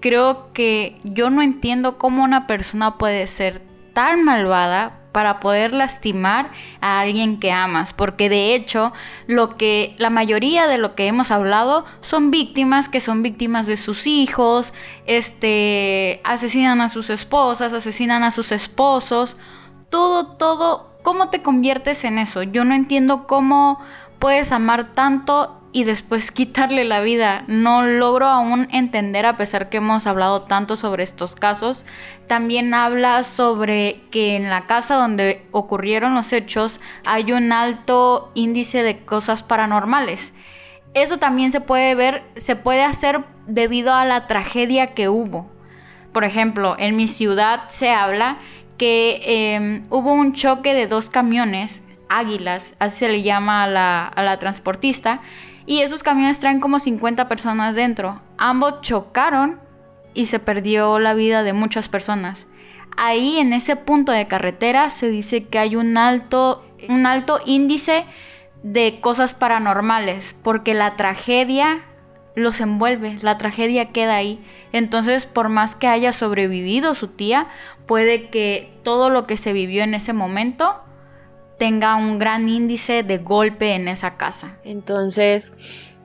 creo 0.00 0.52
que 0.52 1.00
yo 1.04 1.28
no 1.28 1.42
entiendo 1.42 1.98
cómo 1.98 2.24
una 2.24 2.46
persona 2.46 2.96
puede 2.96 3.26
ser 3.26 3.60
tan 3.92 4.24
malvada 4.24 4.97
para 5.12 5.40
poder 5.40 5.72
lastimar 5.72 6.50
a 6.80 7.00
alguien 7.00 7.40
que 7.40 7.50
amas, 7.50 7.92
porque 7.92 8.28
de 8.28 8.54
hecho 8.54 8.92
lo 9.26 9.56
que 9.56 9.94
la 9.98 10.10
mayoría 10.10 10.66
de 10.66 10.78
lo 10.78 10.94
que 10.94 11.06
hemos 11.06 11.30
hablado 11.30 11.84
son 12.00 12.30
víctimas 12.30 12.88
que 12.88 13.00
son 13.00 13.22
víctimas 13.22 13.66
de 13.66 13.76
sus 13.76 14.06
hijos, 14.06 14.72
este 15.06 16.20
asesinan 16.24 16.80
a 16.80 16.88
sus 16.88 17.10
esposas, 17.10 17.72
asesinan 17.72 18.22
a 18.22 18.30
sus 18.30 18.52
esposos, 18.52 19.36
todo 19.90 20.26
todo, 20.36 20.90
¿cómo 21.02 21.30
te 21.30 21.42
conviertes 21.42 22.04
en 22.04 22.18
eso? 22.18 22.42
Yo 22.42 22.64
no 22.64 22.74
entiendo 22.74 23.26
cómo 23.26 23.80
puedes 24.18 24.52
amar 24.52 24.94
tanto 24.94 25.57
y 25.72 25.84
después 25.84 26.30
quitarle 26.30 26.84
la 26.84 27.00
vida. 27.00 27.44
No 27.46 27.82
logro 27.82 28.26
aún 28.26 28.68
entender 28.72 29.26
a 29.26 29.36
pesar 29.36 29.68
que 29.68 29.78
hemos 29.78 30.06
hablado 30.06 30.42
tanto 30.42 30.76
sobre 30.76 31.02
estos 31.02 31.36
casos. 31.36 31.86
También 32.26 32.72
habla 32.74 33.22
sobre 33.22 34.00
que 34.10 34.36
en 34.36 34.48
la 34.50 34.66
casa 34.66 34.96
donde 34.96 35.46
ocurrieron 35.50 36.14
los 36.14 36.32
hechos 36.32 36.80
hay 37.04 37.32
un 37.32 37.52
alto 37.52 38.30
índice 38.34 38.82
de 38.82 38.98
cosas 39.04 39.42
paranormales. 39.42 40.32
Eso 40.94 41.18
también 41.18 41.50
se 41.50 41.60
puede 41.60 41.94
ver, 41.94 42.22
se 42.36 42.56
puede 42.56 42.82
hacer 42.82 43.24
debido 43.46 43.94
a 43.94 44.04
la 44.04 44.26
tragedia 44.26 44.94
que 44.94 45.08
hubo. 45.08 45.50
Por 46.12 46.24
ejemplo, 46.24 46.76
en 46.78 46.96
mi 46.96 47.06
ciudad 47.06 47.68
se 47.68 47.90
habla 47.90 48.38
que 48.78 49.20
em, 49.54 49.86
hubo 49.90 50.12
un 50.12 50.32
choque 50.32 50.72
de 50.72 50.86
dos 50.86 51.10
camiones 51.10 51.82
águilas, 52.08 52.74
así 52.78 53.00
se 53.00 53.08
le 53.08 53.22
llama 53.22 53.64
a 53.64 53.66
la, 53.66 54.06
a 54.06 54.22
la 54.22 54.38
transportista, 54.38 55.20
y 55.68 55.82
esos 55.82 56.02
camiones 56.02 56.40
traen 56.40 56.60
como 56.60 56.78
50 56.78 57.28
personas 57.28 57.76
dentro. 57.76 58.22
Ambos 58.38 58.80
chocaron 58.80 59.60
y 60.14 60.24
se 60.24 60.38
perdió 60.38 60.98
la 60.98 61.12
vida 61.12 61.42
de 61.42 61.52
muchas 61.52 61.90
personas. 61.90 62.46
Ahí 62.96 63.36
en 63.36 63.52
ese 63.52 63.76
punto 63.76 64.10
de 64.10 64.26
carretera 64.26 64.88
se 64.88 65.10
dice 65.10 65.44
que 65.44 65.58
hay 65.58 65.76
un 65.76 65.98
alto, 65.98 66.64
un 66.88 67.04
alto 67.04 67.40
índice 67.44 68.06
de 68.62 68.98
cosas 69.02 69.34
paranormales, 69.34 70.34
porque 70.42 70.72
la 70.72 70.96
tragedia 70.96 71.82
los 72.34 72.62
envuelve, 72.62 73.18
la 73.20 73.36
tragedia 73.36 73.90
queda 73.90 74.14
ahí. 74.16 74.40
Entonces, 74.72 75.26
por 75.26 75.50
más 75.50 75.76
que 75.76 75.86
haya 75.86 76.14
sobrevivido 76.14 76.94
su 76.94 77.08
tía, 77.08 77.46
puede 77.86 78.30
que 78.30 78.72
todo 78.84 79.10
lo 79.10 79.26
que 79.26 79.36
se 79.36 79.52
vivió 79.52 79.84
en 79.84 79.92
ese 79.92 80.14
momento 80.14 80.80
tenga 81.58 81.96
un 81.96 82.18
gran 82.18 82.48
índice 82.48 83.02
de 83.02 83.18
golpe 83.18 83.74
en 83.74 83.88
esa 83.88 84.16
casa. 84.16 84.54
Entonces, 84.64 85.52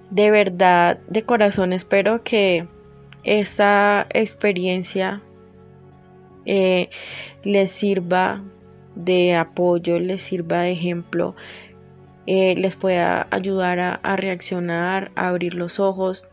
de 0.10 0.32
verdad, 0.32 1.00
de 1.08 1.24
corazón 1.24 1.74
espero 1.74 2.24
que 2.24 2.68
esta 3.24 4.08
experiencia 4.12 5.22
eh, 6.46 6.90
les 7.44 7.72
sirva 7.72 8.44
de 8.96 9.36
apoyo, 9.36 10.00
les 10.00 10.22
sirva 10.22 10.62
de 10.62 10.72
ejemplo, 10.72 11.36
eh, 12.28 12.56
les 12.56 12.76
pueda 12.76 13.28
ayudar 13.32 13.80
a, 13.80 14.16
reaccionar, 14.16 15.12
a 15.16 15.30
abrir 15.30 15.56
los 15.56 15.80
ojos. 15.80 16.26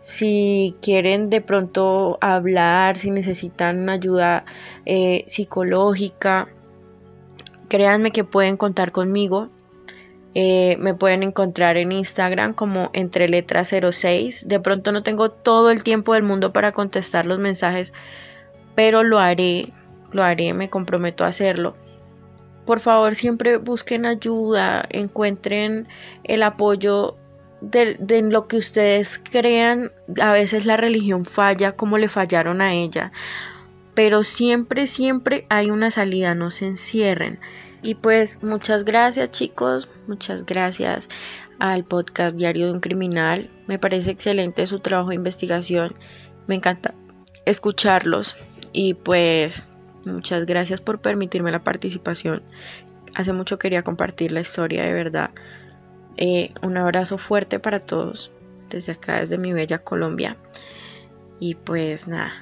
Si 0.00 0.76
quieren 0.82 1.30
de 1.30 1.40
pronto 1.40 2.18
hablar, 2.20 2.96
si 2.96 3.10
necesitan 3.10 3.88
ayuda 3.88 4.44
eh, 4.84 5.24
psicológica, 5.26 6.48
Créanme 7.74 8.12
que 8.12 8.22
pueden 8.22 8.56
contar 8.56 8.92
conmigo. 8.92 9.48
Eh, 10.36 10.76
me 10.78 10.94
pueden 10.94 11.24
encontrar 11.24 11.76
en 11.76 11.90
Instagram 11.90 12.54
como 12.54 12.90
entre 12.92 13.28
letras 13.28 13.74
06. 13.74 14.46
De 14.46 14.60
pronto 14.60 14.92
no 14.92 15.02
tengo 15.02 15.32
todo 15.32 15.72
el 15.72 15.82
tiempo 15.82 16.14
del 16.14 16.22
mundo 16.22 16.52
para 16.52 16.70
contestar 16.70 17.26
los 17.26 17.40
mensajes, 17.40 17.92
pero 18.76 19.02
lo 19.02 19.18
haré, 19.18 19.72
lo 20.12 20.22
haré, 20.22 20.54
me 20.54 20.70
comprometo 20.70 21.24
a 21.24 21.26
hacerlo. 21.26 21.74
Por 22.64 22.78
favor, 22.78 23.16
siempre 23.16 23.56
busquen 23.56 24.06
ayuda, 24.06 24.84
encuentren 24.90 25.88
el 26.22 26.44
apoyo 26.44 27.16
de, 27.60 27.96
de, 27.98 28.22
lo 28.22 28.46
que 28.46 28.58
ustedes 28.58 29.20
crean. 29.32 29.90
A 30.22 30.30
veces 30.30 30.64
la 30.64 30.76
religión 30.76 31.24
falla 31.24 31.72
como 31.72 31.98
le 31.98 32.06
fallaron 32.06 32.62
a 32.62 32.72
ella, 32.72 33.10
pero 33.94 34.22
siempre, 34.22 34.86
siempre 34.86 35.44
hay 35.48 35.72
una 35.72 35.90
salida, 35.90 36.36
no 36.36 36.52
se 36.52 36.66
encierren. 36.66 37.40
Y 37.84 37.96
pues 37.96 38.42
muchas 38.42 38.86
gracias 38.86 39.30
chicos, 39.30 39.90
muchas 40.06 40.46
gracias 40.46 41.10
al 41.58 41.84
podcast 41.84 42.34
Diario 42.34 42.64
de 42.64 42.72
un 42.72 42.80
Criminal. 42.80 43.50
Me 43.66 43.78
parece 43.78 44.10
excelente 44.10 44.66
su 44.66 44.80
trabajo 44.80 45.10
de 45.10 45.16
investigación. 45.16 45.94
Me 46.46 46.54
encanta 46.54 46.94
escucharlos. 47.44 48.36
Y 48.72 48.94
pues 48.94 49.68
muchas 50.06 50.46
gracias 50.46 50.80
por 50.80 51.02
permitirme 51.02 51.52
la 51.52 51.62
participación. 51.62 52.42
Hace 53.16 53.34
mucho 53.34 53.58
quería 53.58 53.82
compartir 53.82 54.32
la 54.32 54.40
historia 54.40 54.82
de 54.84 54.94
verdad. 54.94 55.30
Eh, 56.16 56.54
un 56.62 56.78
abrazo 56.78 57.18
fuerte 57.18 57.58
para 57.58 57.80
todos 57.80 58.32
desde 58.70 58.92
acá, 58.92 59.20
desde 59.20 59.36
mi 59.36 59.52
bella 59.52 59.78
Colombia. 59.78 60.38
Y 61.38 61.54
pues 61.54 62.08
nada, 62.08 62.32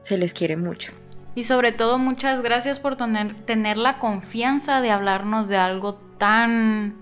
se 0.00 0.16
les 0.16 0.32
quiere 0.32 0.56
mucho. 0.56 0.94
Y 1.36 1.44
sobre 1.44 1.70
todo 1.70 1.98
muchas 1.98 2.40
gracias 2.40 2.80
por 2.80 2.96
tener, 2.96 3.34
tener 3.44 3.76
la 3.76 3.98
confianza 3.98 4.80
de 4.80 4.90
hablarnos 4.90 5.50
de 5.50 5.58
algo 5.58 6.00
tan 6.16 6.96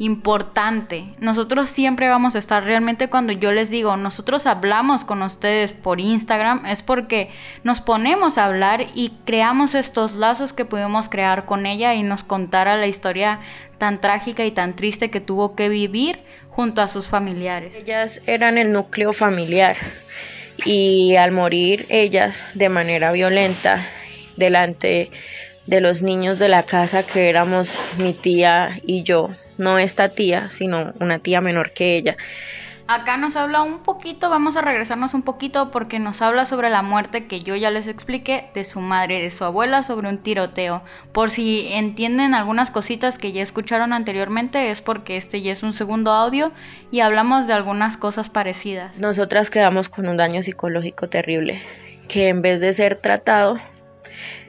importante. 0.00 1.14
Nosotros 1.20 1.68
siempre 1.68 2.08
vamos 2.08 2.34
a 2.34 2.40
estar 2.40 2.64
realmente 2.64 3.08
cuando 3.08 3.32
yo 3.32 3.52
les 3.52 3.70
digo, 3.70 3.96
nosotros 3.96 4.46
hablamos 4.46 5.04
con 5.04 5.22
ustedes 5.22 5.72
por 5.72 6.00
Instagram, 6.00 6.66
es 6.66 6.82
porque 6.82 7.30
nos 7.62 7.80
ponemos 7.80 8.36
a 8.36 8.46
hablar 8.46 8.86
y 8.94 9.12
creamos 9.24 9.76
estos 9.76 10.16
lazos 10.16 10.52
que 10.52 10.64
pudimos 10.64 11.08
crear 11.08 11.44
con 11.44 11.64
ella 11.64 11.94
y 11.94 12.02
nos 12.02 12.24
contara 12.24 12.76
la 12.76 12.88
historia 12.88 13.38
tan 13.78 14.00
trágica 14.00 14.44
y 14.44 14.50
tan 14.50 14.74
triste 14.74 15.08
que 15.08 15.20
tuvo 15.20 15.54
que 15.54 15.68
vivir 15.68 16.18
junto 16.50 16.82
a 16.82 16.88
sus 16.88 17.06
familiares. 17.06 17.76
Ellas 17.76 18.22
eran 18.26 18.58
el 18.58 18.72
núcleo 18.72 19.12
familiar 19.12 19.76
y 20.64 21.16
al 21.16 21.32
morir 21.32 21.86
ellas 21.88 22.44
de 22.54 22.68
manera 22.68 23.12
violenta 23.12 23.84
delante 24.36 25.10
de 25.66 25.80
los 25.80 26.02
niños 26.02 26.38
de 26.38 26.48
la 26.48 26.62
casa 26.62 27.04
que 27.04 27.28
éramos 27.28 27.76
mi 27.98 28.14
tía 28.14 28.70
y 28.84 29.02
yo, 29.02 29.30
no 29.58 29.78
esta 29.78 30.08
tía, 30.08 30.48
sino 30.48 30.94
una 31.00 31.18
tía 31.18 31.40
menor 31.40 31.72
que 31.72 31.96
ella. 31.96 32.16
Acá 32.90 33.18
nos 33.18 33.36
habla 33.36 33.60
un 33.60 33.80
poquito, 33.80 34.30
vamos 34.30 34.56
a 34.56 34.62
regresarnos 34.62 35.12
un 35.12 35.20
poquito 35.20 35.70
porque 35.70 35.98
nos 35.98 36.22
habla 36.22 36.46
sobre 36.46 36.70
la 36.70 36.80
muerte 36.80 37.26
que 37.26 37.40
yo 37.40 37.54
ya 37.54 37.70
les 37.70 37.86
expliqué 37.86 38.48
de 38.54 38.64
su 38.64 38.80
madre, 38.80 39.20
de 39.20 39.30
su 39.30 39.44
abuela, 39.44 39.82
sobre 39.82 40.08
un 40.08 40.16
tiroteo. 40.16 40.82
Por 41.12 41.30
si 41.30 41.68
entienden 41.70 42.32
algunas 42.32 42.70
cositas 42.70 43.18
que 43.18 43.32
ya 43.32 43.42
escucharon 43.42 43.92
anteriormente, 43.92 44.70
es 44.70 44.80
porque 44.80 45.18
este 45.18 45.42
ya 45.42 45.52
es 45.52 45.62
un 45.62 45.74
segundo 45.74 46.12
audio 46.12 46.50
y 46.90 47.00
hablamos 47.00 47.46
de 47.46 47.52
algunas 47.52 47.98
cosas 47.98 48.30
parecidas. 48.30 48.98
Nosotras 48.98 49.50
quedamos 49.50 49.90
con 49.90 50.08
un 50.08 50.16
daño 50.16 50.42
psicológico 50.42 51.10
terrible, 51.10 51.60
que 52.08 52.28
en 52.28 52.40
vez 52.40 52.58
de 52.60 52.72
ser 52.72 52.94
tratado, 52.94 53.58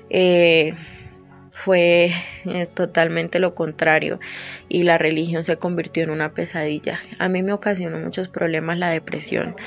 eh, 0.10 0.74
fue 1.60 2.10
eh, 2.46 2.68
totalmente 2.74 3.38
lo 3.40 3.54
contrario 3.54 4.18
y 4.70 4.84
la 4.84 4.98
religión 4.98 5.44
se 5.44 5.58
convirtió 5.58 6.04
en 6.04 6.10
una 6.10 6.34
pesadilla. 6.34 6.98
A 7.20 7.28
mí 7.28 7.44
me 7.44 7.52
ocasionó 7.52 7.98
muchos 7.98 8.30
problemas 8.30 8.78
la 8.78 8.90
depresión. 8.90 9.58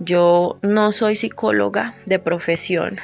Yo 0.00 0.58
no 0.62 0.90
soy 0.90 1.14
psicóloga 1.14 1.94
de 2.06 2.18
profesión, 2.18 2.96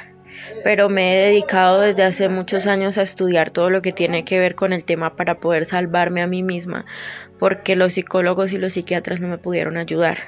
pero 0.65 0.89
me 0.89 1.13
he 1.13 1.27
dedicado 1.29 1.81
desde 1.81 2.03
hace 2.03 2.29
muchos 2.29 2.67
años 2.67 2.99
a 2.99 3.03
estudiar 3.03 3.51
todo 3.51 3.71
lo 3.71 3.81
que 3.81 3.93
tiene 3.93 4.25
que 4.25 4.41
ver 4.41 4.57
con 4.57 4.73
el 4.73 4.85
tema 4.85 5.15
para 5.15 5.39
poder 5.39 5.65
salvarme 5.65 6.21
a 6.21 6.27
mí 6.27 6.43
misma, 6.43 6.85
porque 7.39 7.77
los 7.77 7.93
psicólogos 7.93 8.53
y 8.53 8.59
los 8.59 8.73
psiquiatras 8.73 9.21
no 9.21 9.29
me 9.29 9.39
pudieron 9.39 9.77
ayudar. 9.77 10.19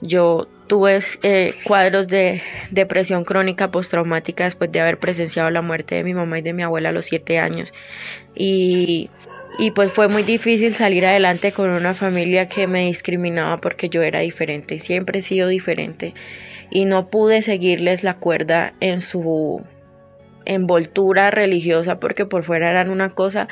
Yo 0.00 0.46
tuve 0.66 0.98
eh, 1.22 1.54
cuadros 1.64 2.08
de 2.08 2.40
depresión 2.70 3.24
crónica 3.24 3.70
postraumática 3.70 4.44
después 4.44 4.70
de 4.72 4.80
haber 4.80 4.98
presenciado 4.98 5.50
la 5.50 5.62
muerte 5.62 5.94
de 5.94 6.04
mi 6.04 6.14
mamá 6.14 6.38
y 6.38 6.42
de 6.42 6.52
mi 6.52 6.62
abuela 6.62 6.90
a 6.90 6.92
los 6.92 7.06
siete 7.06 7.38
años. 7.38 7.72
Y, 8.34 9.10
y 9.58 9.70
pues 9.70 9.92
fue 9.92 10.08
muy 10.08 10.22
difícil 10.22 10.74
salir 10.74 11.06
adelante 11.06 11.52
con 11.52 11.70
una 11.70 11.94
familia 11.94 12.46
que 12.46 12.66
me 12.66 12.86
discriminaba 12.86 13.60
porque 13.60 13.88
yo 13.88 14.02
era 14.02 14.20
diferente, 14.20 14.78
siempre 14.78 15.20
he 15.20 15.22
sido 15.22 15.48
diferente. 15.48 16.14
Y 16.70 16.84
no 16.84 17.08
pude 17.08 17.42
seguirles 17.42 18.02
la 18.02 18.14
cuerda 18.14 18.74
en 18.80 19.00
su 19.00 19.64
envoltura 20.46 21.30
religiosa 21.30 22.00
porque 22.00 22.24
por 22.24 22.44
fuera 22.44 22.70
eran 22.70 22.90
una 22.90 23.10
cosa, 23.10 23.48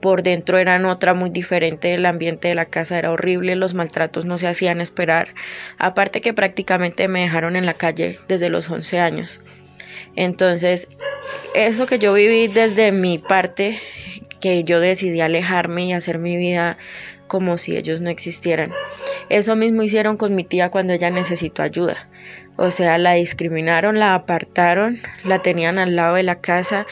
por 0.00 0.22
dentro 0.22 0.58
eran 0.58 0.84
otra 0.84 1.14
muy 1.14 1.30
diferente, 1.30 1.94
el 1.94 2.06
ambiente 2.06 2.48
de 2.48 2.54
la 2.54 2.66
casa 2.66 2.98
era 2.98 3.12
horrible, 3.12 3.54
los 3.54 3.74
maltratos 3.74 4.24
no 4.24 4.38
se 4.38 4.48
hacían 4.48 4.80
esperar, 4.80 5.28
aparte 5.78 6.20
que 6.20 6.34
prácticamente 6.34 7.06
me 7.08 7.20
dejaron 7.20 7.54
en 7.56 7.66
la 7.66 7.74
calle 7.74 8.18
desde 8.26 8.50
los 8.50 8.70
11 8.70 8.98
años. 8.98 9.40
Entonces, 10.16 10.88
eso 11.54 11.86
que 11.86 11.98
yo 11.98 12.12
viví 12.12 12.48
desde 12.48 12.90
mi 12.92 13.18
parte, 13.18 13.78
que 14.40 14.64
yo 14.64 14.80
decidí 14.80 15.20
alejarme 15.20 15.86
y 15.86 15.92
hacer 15.92 16.18
mi 16.18 16.36
vida 16.36 16.78
como 17.28 17.56
si 17.56 17.76
ellos 17.76 18.00
no 18.00 18.10
existieran. 18.10 18.72
Eso 19.28 19.54
mismo 19.54 19.82
hicieron 19.82 20.16
con 20.16 20.34
mi 20.34 20.44
tía 20.44 20.70
cuando 20.70 20.92
ella 20.92 21.10
necesitó 21.10 21.62
ayuda. 21.62 22.08
O 22.60 22.72
sea, 22.72 22.98
la 22.98 23.12
discriminaron, 23.12 24.00
la 24.00 24.16
apartaron, 24.16 24.98
la 25.22 25.38
tenían 25.38 25.78
al 25.78 25.94
lado 25.94 26.16
de 26.16 26.24
la 26.24 26.40
casa 26.40 26.86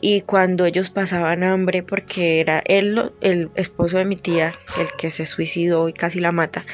y 0.00 0.20
cuando 0.20 0.66
ellos 0.66 0.88
pasaban 0.88 1.42
hambre, 1.42 1.82
porque 1.82 2.38
era 2.38 2.62
él, 2.64 3.10
el 3.20 3.50
esposo 3.56 3.98
de 3.98 4.04
mi 4.04 4.14
tía, 4.14 4.52
el 4.78 4.86
que 4.96 5.10
se 5.10 5.26
suicidó 5.26 5.88
y 5.88 5.92
casi 5.92 6.20
la 6.20 6.30
mata, 6.30 6.64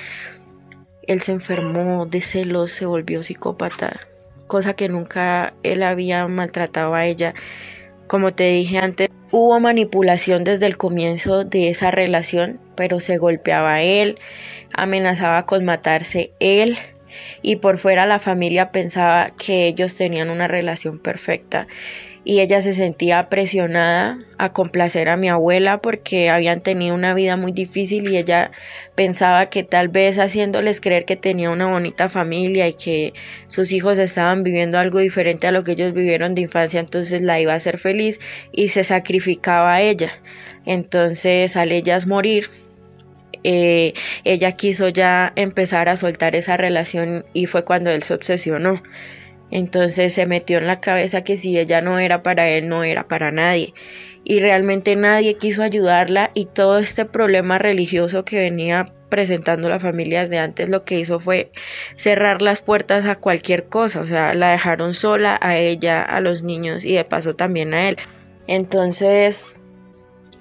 él 1.07 1.22
se 1.22 1.33
enfermó 1.33 2.05
de 2.05 2.20
celos, 2.20 2.68
se 2.68 2.85
volvió 2.85 3.22
psicópata, 3.22 4.01
cosa 4.46 4.75
que 4.75 4.90
nunca 4.90 5.55
él 5.62 5.83
había 5.83 6.29
maltratado 6.29 6.94
a 6.94 7.07
ella. 7.07 7.33
Como 8.07 8.35
te 8.35 8.51
dije 8.51 8.77
antes, 8.77 9.09
hubo 9.31 9.59
manipulación 9.61 10.44
desde 10.44 10.66
el 10.66 10.77
comienzo 10.77 11.44
de 11.44 11.70
esa 11.70 11.90
relación, 11.90 12.61
pero 12.77 13.01
se 13.01 13.16
golpeaba 13.16 13.77
a 13.77 13.83
él, 13.83 14.18
amenazaba 14.75 15.46
con 15.46 15.64
matarse 15.64 16.35
él 16.38 16.77
y 17.43 17.57
por 17.57 17.79
fuera 17.79 18.07
la 18.07 18.19
familia 18.19 18.71
pensaba 18.71 19.33
que 19.37 19.67
ellos 19.67 19.97
tenían 19.97 20.31
una 20.31 20.49
relación 20.49 20.99
perfecta 20.99 21.67
y 22.27 22.41
ella 22.41 22.61
se 22.61 22.75
sentía 22.75 23.29
presionada 23.29 24.19
a 24.37 24.53
complacer 24.53 25.09
a 25.09 25.17
mi 25.17 25.29
abuela 25.29 25.81
porque 25.81 26.29
habían 26.29 26.61
tenido 26.61 26.93
una 26.93 27.15
vida 27.15 27.37
muy 27.37 27.53
difícil 27.53 28.11
y 28.11 28.17
ella 28.17 28.51
pensaba 28.97 29.47
que 29.47 29.63
tal 29.63 29.87
vez 29.87 30.19
haciéndoles 30.19 30.81
creer 30.81 31.05
que 31.05 31.15
tenía 31.15 31.51
una 31.51 31.69
bonita 31.69 32.09
familia 32.09 32.67
y 32.67 32.73
que 32.73 33.15
sus 33.47 33.71
hijos 33.71 33.99
estaban 33.99 34.43
viviendo 34.43 34.77
algo 34.77 34.99
diferente 34.99 35.47
a 35.47 35.53
lo 35.53 35.63
que 35.63 35.73
ellos 35.73 35.93
vivieron 35.93 36.35
de 36.35 36.43
infancia, 36.43 36.81
entonces 36.81 37.23
la 37.23 37.39
iba 37.39 37.53
a 37.53 37.57
hacer 37.57 37.79
feliz 37.79 38.19
y 38.51 38.69
se 38.69 38.83
sacrificaba 38.83 39.75
a 39.75 39.83
ella. 39.83 40.11
Entonces 40.65 41.57
al 41.57 41.71
ellas 41.71 42.09
morir, 42.09 42.51
eh, 43.49 43.95
ella 44.25 44.51
quiso 44.51 44.89
ya 44.89 45.33
empezar 45.37 45.89
a 45.89 45.97
soltar 45.97 46.35
esa 46.35 46.57
relación 46.57 47.25
y 47.33 47.47
fue 47.47 47.65
cuando 47.65 47.91
él 47.91 48.03
se 48.03 48.15
obsesionó. 48.15 48.83
Entonces 49.53 50.13
se 50.13 50.27
metió 50.27 50.59
en 50.59 50.67
la 50.67 50.81
cabeza 50.81 51.23
que 51.23 51.37
si 51.37 51.57
ella 51.57 51.81
no 51.81 52.01
era 52.01 52.25
para 52.25 52.49
él, 52.49 52.69
no 52.69 52.83
era 52.83 53.07
para 53.07 53.31
nadie. 53.31 53.73
Y 54.25 54.41
realmente 54.41 54.97
nadie 54.97 55.37
quiso 55.37 55.63
ayudarla 55.63 56.33
y 56.35 56.47
todo 56.47 56.79
este 56.79 57.05
problema 57.05 57.59
religioso 57.59 58.25
que 58.25 58.41
venía 58.41 58.85
presentando 59.09 59.69
la 59.69 59.79
familia 59.79 60.23
desde 60.23 60.41
antes 60.41 60.69
lo 60.69 60.85
que 60.85 60.99
hizo 60.99 61.21
fue 61.21 61.53
cerrar 61.95 62.43
las 62.43 62.63
puertas 62.63 63.07
a 63.07 63.15
cualquier 63.15 63.67
cosa. 63.69 64.01
O 64.01 64.07
sea, 64.09 64.35
la 64.35 64.51
dejaron 64.51 64.93
sola 64.93 65.39
a 65.41 65.57
ella, 65.57 66.03
a 66.03 66.21
los 66.21 66.43
niños 66.43 66.85
y 66.85 66.95
de 66.95 67.05
paso 67.05 67.37
también 67.37 67.75
a 67.75 67.89
él. 67.89 67.97
Entonces, 68.49 69.45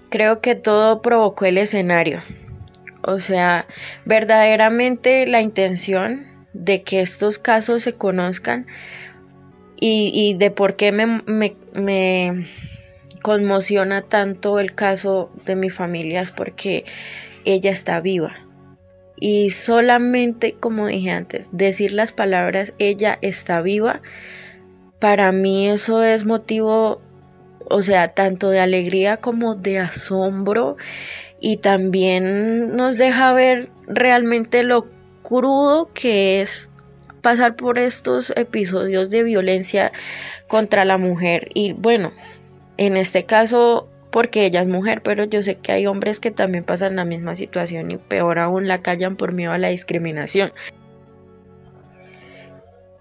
creo 0.10 0.40
que 0.40 0.56
todo 0.56 1.04
provocó 1.04 1.46
el 1.46 1.60
escenario. 1.60 2.24
O 3.08 3.20
sea, 3.20 3.68
verdaderamente 4.06 5.28
la 5.28 5.42
intención 5.42 6.26
de 6.54 6.82
que 6.82 7.02
estos 7.02 7.38
casos 7.38 7.84
se 7.84 7.94
conozcan 7.94 8.66
y, 9.80 10.36
de 10.40 10.52
por 10.52 10.76
qué 10.76 10.92
me, 10.92 11.22
me, 11.74 12.46
conmociona 13.22 14.02
tanto 14.02 14.60
el 14.60 14.74
caso 14.74 15.32
de 15.46 15.56
mi 15.56 15.70
familia 15.70 16.22
es 16.22 16.32
porque 16.32 16.86
ella 17.44 17.72
está 17.72 18.00
viva. 18.00 18.34
Y 19.18 19.50
solamente, 19.52 20.54
como 20.54 20.88
dije 20.88 21.12
antes, 21.12 21.50
decir 21.52 21.94
las 21.94 22.14
palabras 22.14 22.74
ella 22.80 23.20
está 23.22 23.62
viva, 23.62 24.02
para 25.00 25.32
mí 25.32 25.68
eso 25.68 26.04
es 26.04 26.26
motivo, 26.26 27.02
o 27.70 27.82
sea, 27.82 28.10
tanto 28.10 28.50
de 28.50 28.60
alegría 28.60 29.18
como 29.18 29.56
de 29.56 29.80
asombro 29.80 30.78
y 31.40 31.58
también 31.58 32.76
nos 32.76 32.98
deja 32.98 33.34
ver 33.34 33.70
realmente 33.88 34.64
lo 34.64 34.88
crudo 35.22 35.90
que 35.94 36.42
es 36.42 36.70
pasar 37.22 37.56
por 37.56 37.80
estos 37.80 38.32
episodios 38.36 39.10
de 39.10 39.24
violencia 39.24 39.92
contra 40.48 40.86
la 40.86 40.98
mujer 40.98 41.50
y 41.54 41.74
bueno, 41.74 42.12
en 42.78 42.98
este 42.98 43.26
caso 43.26 43.90
porque 44.12 44.46
ella 44.46 44.62
es 44.62 44.68
mujer, 44.68 45.02
pero 45.02 45.26
yo 45.26 45.42
sé 45.42 45.56
que 45.56 45.74
hay 45.74 45.88
hombres 45.88 46.20
que 46.20 46.32
también 46.32 46.64
pasan 46.64 46.96
la 46.96 47.04
misma 47.04 47.36
situación 47.36 47.92
y 47.92 47.98
peor 47.98 48.40
aún 48.40 48.68
la 48.68 48.82
callan 48.82 49.18
por 49.18 49.34
miedo 49.34 49.52
a 49.52 49.58
la 49.58 49.68
discriminación. 49.70 50.54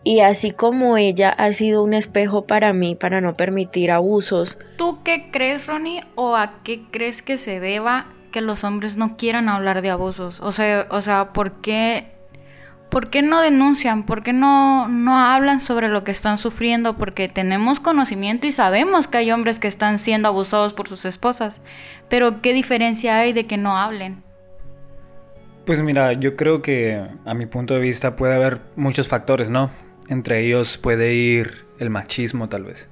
Y 0.04 0.20
así 0.20 0.50
como 0.50 0.98
ella 0.98 1.30
ha 1.30 1.52
sido 1.54 1.82
un 1.82 1.94
espejo 1.94 2.46
para 2.46 2.74
mí 2.74 2.94
para 2.94 3.22
no 3.22 3.32
permitir 3.34 3.90
abusos. 3.90 4.58
¿Tú 4.76 5.02
qué 5.02 5.30
crees, 5.30 5.66
Ronnie, 5.66 6.02
o 6.14 6.36
a 6.36 6.62
qué 6.62 6.82
crees 6.90 7.22
que 7.22 7.38
se 7.38 7.58
deba 7.58 8.04
que 8.30 8.42
los 8.42 8.64
hombres 8.64 8.98
no 8.98 9.16
quieran 9.16 9.48
hablar 9.48 9.80
de 9.80 9.90
abusos? 9.90 10.40
O 10.40 10.52
sea, 10.52 10.86
o 10.90 11.00
sea, 11.00 11.32
¿por 11.32 11.62
qué 11.62 12.14
¿por 12.94 13.10
qué 13.10 13.22
no 13.22 13.40
denuncian? 13.40 14.04
¿Por 14.04 14.22
qué 14.22 14.32
no, 14.32 14.86
no 14.86 15.18
hablan 15.18 15.58
sobre 15.58 15.88
lo 15.88 16.04
que 16.04 16.12
están 16.12 16.38
sufriendo? 16.38 16.96
Porque 16.96 17.28
tenemos 17.28 17.80
conocimiento 17.80 18.46
y 18.46 18.52
sabemos 18.52 19.08
que 19.08 19.18
hay 19.18 19.32
hombres 19.32 19.58
que 19.58 19.66
están 19.66 19.98
siendo 19.98 20.28
abusados 20.28 20.74
por 20.74 20.86
sus 20.86 21.04
esposas. 21.04 21.60
Pero 22.08 22.40
¿qué 22.40 22.52
diferencia 22.52 23.18
hay 23.18 23.32
de 23.32 23.46
que 23.46 23.56
no 23.56 23.76
hablen? 23.76 24.22
Pues 25.66 25.80
mira, 25.80 26.12
yo 26.12 26.36
creo 26.36 26.62
que 26.62 27.04
a 27.24 27.34
mi 27.34 27.46
punto 27.46 27.74
de 27.74 27.80
vista 27.80 28.14
puede 28.14 28.34
haber 28.34 28.60
muchos 28.76 29.08
factores, 29.08 29.48
¿no? 29.48 29.70
Entre 30.08 30.40
ellos 30.40 30.78
puede 30.78 31.14
ir 31.14 31.64
el 31.78 31.90
machismo 31.90 32.48
tal 32.48 32.64
vez. 32.64 32.88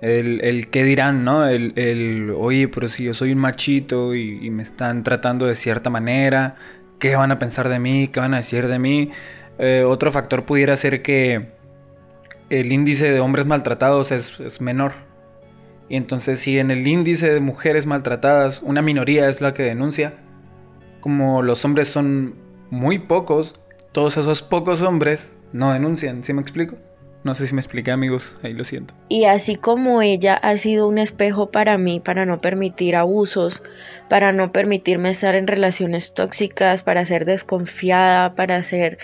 El, 0.00 0.42
el 0.42 0.68
qué 0.68 0.84
dirán, 0.84 1.24
¿no? 1.24 1.46
El, 1.46 1.72
el, 1.76 2.30
oye, 2.36 2.68
pero 2.68 2.88
si 2.88 3.04
yo 3.04 3.14
soy 3.14 3.32
un 3.32 3.38
machito 3.38 4.14
y, 4.14 4.50
me 4.50 4.62
están 4.62 5.02
tratando 5.02 5.46
de 5.46 5.54
cierta 5.54 5.88
manera, 5.88 6.56
qué 6.98 7.16
van 7.16 7.30
a 7.32 7.38
pensar 7.38 7.68
de 7.68 7.78
mí, 7.78 8.08
qué 8.08 8.20
van 8.20 8.34
a 8.34 8.38
decir 8.38 8.68
de 8.68 8.78
mí. 8.78 9.10
Eh, 9.58 9.84
otro 9.86 10.12
factor 10.12 10.44
pudiera 10.44 10.76
ser 10.76 11.00
que 11.00 11.54
el 12.50 12.72
índice 12.72 13.10
de 13.10 13.20
hombres 13.20 13.46
maltratados 13.46 14.12
es, 14.12 14.60
menor. 14.60 14.92
Y 15.88 15.96
entonces 15.96 16.40
si 16.40 16.58
en 16.58 16.70
el 16.70 16.86
índice 16.86 17.32
de 17.32 17.40
mujeres 17.40 17.86
maltratadas 17.86 18.62
una 18.62 18.82
minoría 18.82 19.28
es 19.28 19.40
la 19.40 19.54
que 19.54 19.62
denuncia, 19.62 20.14
como 21.00 21.42
los 21.42 21.64
hombres 21.64 21.88
son 21.88 22.34
muy 22.70 22.98
pocos, 22.98 23.60
todos 23.92 24.16
esos 24.16 24.42
pocos 24.42 24.82
hombres 24.82 25.33
no 25.54 25.72
denuncian, 25.72 26.24
¿sí 26.24 26.32
me 26.32 26.42
explico? 26.42 26.76
No 27.22 27.34
sé 27.34 27.46
si 27.46 27.54
me 27.54 27.60
expliqué 27.60 27.92
amigos, 27.92 28.34
ahí 28.42 28.52
lo 28.52 28.64
siento. 28.64 28.92
Y 29.08 29.24
así 29.24 29.54
como 29.54 30.02
ella 30.02 30.34
ha 30.34 30.58
sido 30.58 30.88
un 30.88 30.98
espejo 30.98 31.52
para 31.52 31.78
mí, 31.78 32.00
para 32.00 32.26
no 32.26 32.38
permitir 32.38 32.96
abusos, 32.96 33.62
para 34.10 34.32
no 34.32 34.50
permitirme 34.50 35.10
estar 35.10 35.36
en 35.36 35.46
relaciones 35.46 36.12
tóxicas, 36.12 36.82
para 36.82 37.04
ser 37.04 37.24
desconfiada, 37.24 38.34
para 38.34 38.62
ser 38.64 38.98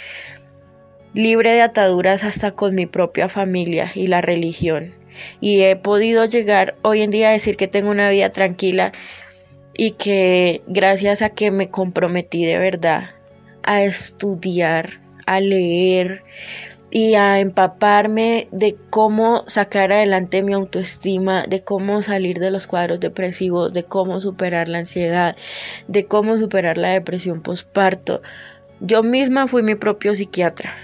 libre 1.14 1.52
de 1.52 1.62
ataduras 1.62 2.24
hasta 2.24 2.50
con 2.50 2.74
mi 2.74 2.86
propia 2.86 3.28
familia 3.28 3.90
y 3.94 4.08
la 4.08 4.20
religión. 4.20 4.92
Y 5.40 5.60
he 5.60 5.76
podido 5.76 6.24
llegar 6.24 6.74
hoy 6.82 7.02
en 7.02 7.10
día 7.10 7.28
a 7.28 7.32
decir 7.32 7.56
que 7.56 7.68
tengo 7.68 7.90
una 7.90 8.10
vida 8.10 8.30
tranquila 8.30 8.90
y 9.76 9.92
que 9.92 10.62
gracias 10.66 11.22
a 11.22 11.30
que 11.30 11.52
me 11.52 11.70
comprometí 11.70 12.44
de 12.44 12.58
verdad 12.58 13.10
a 13.62 13.82
estudiar, 13.82 14.99
a 15.26 15.40
leer, 15.40 16.22
y 16.90 17.14
a 17.14 17.38
empaparme 17.38 18.48
de 18.50 18.76
cómo 18.90 19.44
sacar 19.46 19.92
adelante 19.92 20.42
mi 20.42 20.52
autoestima, 20.52 21.44
de 21.44 21.62
cómo 21.62 22.02
salir 22.02 22.40
de 22.40 22.50
los 22.50 22.66
cuadros 22.66 23.00
depresivos, 23.00 23.72
de 23.72 23.84
cómo 23.84 24.20
superar 24.20 24.68
la 24.68 24.78
ansiedad, 24.78 25.36
de 25.86 26.06
cómo 26.06 26.36
superar 26.36 26.78
la 26.78 26.90
depresión 26.90 27.42
postparto. 27.42 28.22
Yo 28.80 29.02
misma 29.02 29.46
fui 29.46 29.62
mi 29.62 29.76
propio 29.76 30.14
psiquiatra 30.14 30.74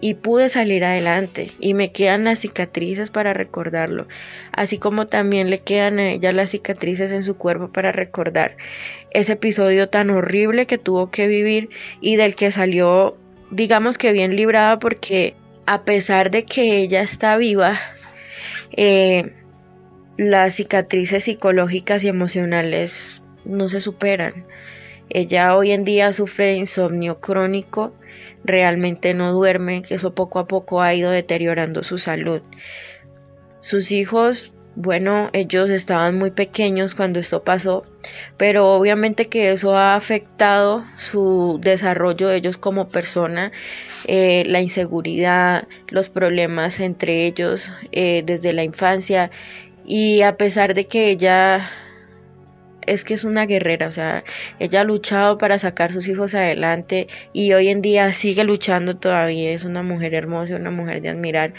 y 0.00 0.14
pude 0.14 0.48
salir 0.48 0.84
adelante 0.84 1.50
y 1.60 1.74
me 1.74 1.92
quedan 1.92 2.24
las 2.24 2.40
cicatrices 2.40 3.10
para 3.10 3.34
recordarlo, 3.34 4.06
así 4.52 4.78
como 4.78 5.06
también 5.06 5.50
le 5.50 5.60
quedan 5.60 5.98
a 5.98 6.10
ella 6.10 6.32
las 6.32 6.50
cicatrices 6.50 7.12
en 7.12 7.22
su 7.22 7.36
cuerpo 7.36 7.72
para 7.72 7.92
recordar 7.92 8.56
ese 9.10 9.32
episodio 9.32 9.88
tan 9.88 10.10
horrible 10.10 10.66
que 10.66 10.78
tuvo 10.78 11.10
que 11.10 11.26
vivir 11.26 11.68
y 12.00 12.16
del 12.16 12.34
que 12.34 12.50
salió 12.50 13.16
digamos 13.54 13.98
que 13.98 14.12
bien 14.12 14.36
librada 14.36 14.78
porque 14.78 15.36
a 15.66 15.84
pesar 15.84 16.30
de 16.30 16.44
que 16.44 16.78
ella 16.78 17.02
está 17.02 17.36
viva, 17.36 17.78
eh, 18.76 19.32
las 20.16 20.54
cicatrices 20.54 21.24
psicológicas 21.24 22.02
y 22.04 22.08
emocionales 22.08 23.22
no 23.44 23.68
se 23.68 23.80
superan. 23.80 24.44
Ella 25.08 25.56
hoy 25.56 25.70
en 25.70 25.84
día 25.84 26.12
sufre 26.12 26.46
de 26.46 26.54
insomnio 26.54 27.20
crónico, 27.20 27.94
realmente 28.42 29.14
no 29.14 29.32
duerme, 29.32 29.82
que 29.82 29.94
eso 29.94 30.14
poco 30.14 30.38
a 30.38 30.46
poco 30.46 30.82
ha 30.82 30.94
ido 30.94 31.10
deteriorando 31.10 31.82
su 31.82 31.98
salud. 31.98 32.42
Sus 33.60 33.92
hijos, 33.92 34.52
bueno, 34.74 35.30
ellos 35.32 35.70
estaban 35.70 36.16
muy 36.16 36.30
pequeños 36.30 36.94
cuando 36.94 37.20
esto 37.20 37.44
pasó 37.44 37.84
pero 38.36 38.74
obviamente 38.74 39.26
que 39.26 39.52
eso 39.52 39.76
ha 39.76 39.94
afectado 39.94 40.84
su 40.96 41.58
desarrollo 41.60 42.28
de 42.28 42.36
ellos 42.36 42.58
como 42.58 42.88
persona, 42.88 43.52
eh, 44.06 44.44
la 44.46 44.60
inseguridad, 44.60 45.66
los 45.88 46.08
problemas 46.08 46.80
entre 46.80 47.26
ellos 47.26 47.72
eh, 47.92 48.22
desde 48.24 48.52
la 48.52 48.64
infancia 48.64 49.30
y 49.86 50.22
a 50.22 50.36
pesar 50.36 50.74
de 50.74 50.86
que 50.86 51.10
ella 51.10 51.70
es 52.86 53.04
que 53.04 53.14
es 53.14 53.24
una 53.24 53.46
guerrera, 53.46 53.88
o 53.88 53.92
sea, 53.92 54.24
ella 54.58 54.82
ha 54.82 54.84
luchado 54.84 55.38
para 55.38 55.58
sacar 55.58 55.92
sus 55.92 56.08
hijos 56.08 56.34
adelante 56.34 57.08
y 57.32 57.52
hoy 57.52 57.68
en 57.68 57.82
día 57.82 58.12
sigue 58.12 58.44
luchando 58.44 58.96
todavía, 58.96 59.50
es 59.52 59.64
una 59.64 59.82
mujer 59.82 60.14
hermosa, 60.14 60.56
una 60.56 60.70
mujer 60.70 61.00
de 61.00 61.08
admirar, 61.08 61.54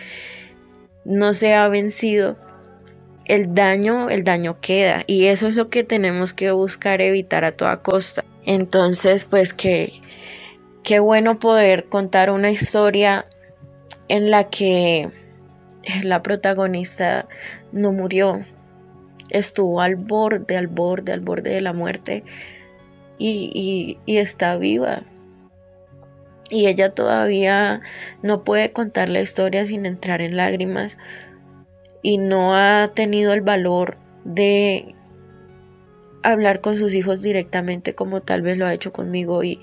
no 1.04 1.34
se 1.34 1.54
ha 1.54 1.68
vencido. 1.68 2.38
El 3.26 3.56
daño, 3.56 4.10
el 4.10 4.24
daño 4.24 4.60
queda 4.62 5.04
y 5.08 5.26
eso 5.26 5.48
es 5.48 5.56
lo 5.56 5.70
que 5.70 5.84
tenemos 5.84 6.34
que 6.34 6.52
buscar 6.52 7.02
evitar 7.02 7.44
a 7.44 7.52
toda 7.52 7.82
costa. 7.82 8.24
Entonces, 8.46 9.26
pues 9.26 9.54
que 9.54 9.92
qué 10.84 11.00
bueno 11.00 11.40
poder 11.40 11.86
contar 11.86 12.30
una 12.30 12.52
historia 12.52 13.26
en 14.08 14.30
la 14.30 14.50
que 14.50 15.10
la 16.04 16.22
protagonista 16.22 17.28
no 17.72 17.92
murió, 17.92 18.42
estuvo 19.30 19.82
al 19.82 19.96
borde, 19.96 20.58
al 20.58 20.68
borde, 20.68 21.12
al 21.12 21.22
borde 21.22 21.52
de 21.52 21.62
la 21.62 21.74
muerte 21.74 22.24
y, 23.18 23.98
está 24.06 24.58
viva. 24.58 25.04
Y 26.50 26.68
ella 26.68 26.92
todavía 26.92 27.82
no 28.22 28.44
puede 28.44 28.72
contar 28.72 29.10
la 29.10 29.22
historia 29.22 29.66
sin 29.66 29.86
entrar 29.86 30.22
en 30.22 30.38
lágrimas 30.38 30.96
y 32.06 32.20
no 32.20 32.54
ha 32.54 32.92
tenido 32.94 33.34
el 33.34 33.42
valor 33.42 33.98
de 34.26 34.94
hablar 36.22 36.62
con 36.62 36.78
sus 36.78 36.94
hijos 36.94 37.24
directamente 37.24 37.96
como 37.96 38.22
tal 38.22 38.44
vez 38.44 38.60
lo 38.60 38.68
ha 38.68 38.76
hecho 38.76 38.94
conmigo 38.94 39.44
y 39.44 39.60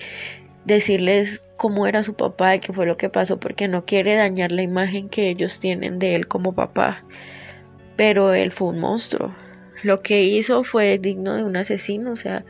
decirles 0.65 1.41
cómo 1.55 1.87
era 1.87 2.03
su 2.03 2.15
papá 2.15 2.53
y 2.53 2.59
qué 2.59 2.73
fue 2.73 2.85
lo 2.85 2.97
que 2.97 3.07
pasó 3.07 3.39
porque 3.39 3.69
no 3.69 3.85
quiere 3.85 4.15
dañar 4.15 4.51
la 4.51 4.61
imagen 4.61 5.07
que 5.07 5.29
ellos 5.29 5.59
tienen 5.61 5.99
de 5.99 6.15
él 6.15 6.27
como 6.27 6.51
papá. 6.51 7.05
Pero 7.95 8.33
él 8.33 8.51
fue 8.51 8.67
un 8.67 8.79
monstruo. 8.79 9.33
Lo 9.81 10.01
que 10.01 10.23
hizo 10.23 10.65
fue 10.65 10.97
digno 10.97 11.35
de 11.35 11.45
un 11.45 11.55
asesino, 11.55 12.11
o 12.11 12.17
sea, 12.17 12.43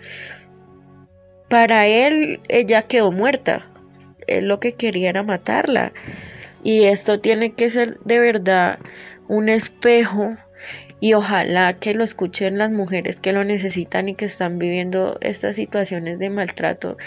para 1.50 1.86
él 1.86 2.40
ella 2.48 2.82
quedó 2.82 3.12
muerta. 3.12 3.70
Él 4.26 4.48
lo 4.48 4.60
que 4.60 4.72
quería 4.72 5.10
era 5.10 5.22
matarla. 5.22 5.94
Y 6.64 6.86
esto 6.86 7.20
tiene 7.20 7.54
que 7.54 7.70
ser 7.70 8.00
de 8.00 8.20
verdad 8.20 8.80
un 9.34 9.50
espejo 9.50 10.38
y 11.00 11.16
ojalá 11.16 11.74
que 11.74 11.96
lo 11.96 12.04
escuchen 12.04 12.60
las 12.60 12.72
mujeres 12.72 13.20
que 13.20 13.34
lo 13.34 13.44
necesitan 13.44 14.08
y 14.08 14.14
que 14.14 14.26
están 14.26 14.60
viviendo 14.60 15.18
estas 15.22 15.56
situaciones 15.56 16.20
de 16.20 16.30
maltrato 16.30 16.98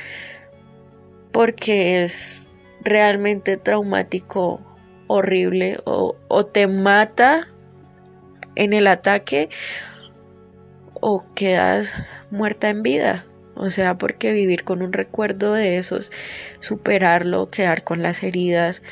porque 1.31 2.03
es 2.03 2.49
realmente 2.83 3.57
traumático, 3.57 4.61
horrible 5.07 5.79
o, 5.85 6.17
o 6.27 6.47
te 6.47 6.67
mata 6.67 7.47
en 8.57 8.73
el 8.73 8.89
ataque 8.89 9.49
o 10.95 11.25
quedas 11.35 11.95
muerta 12.33 12.69
en 12.71 12.83
vida. 12.83 13.25
O 13.55 13.71
sea, 13.71 13.97
porque 13.97 14.33
vivir 14.33 14.65
con 14.65 14.83
un 14.83 14.93
recuerdo 14.93 15.53
de 15.53 15.79
esos, 15.79 16.11
superarlo, 16.59 17.49
quedar 17.49 17.85
con 17.85 18.03
las 18.03 18.23
heridas, 18.23 18.83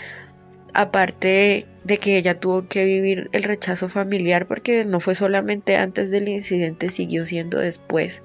aparte 0.72 1.66
de 1.84 1.98
que 1.98 2.16
ella 2.16 2.40
tuvo 2.40 2.66
que 2.66 2.84
vivir 2.84 3.28
el 3.32 3.42
rechazo 3.42 3.88
familiar 3.88 4.46
porque 4.46 4.84
no 4.84 5.00
fue 5.00 5.14
solamente 5.14 5.76
antes 5.76 6.10
del 6.10 6.28
incidente, 6.28 6.88
siguió 6.88 7.24
siendo 7.26 7.58
después. 7.58 8.22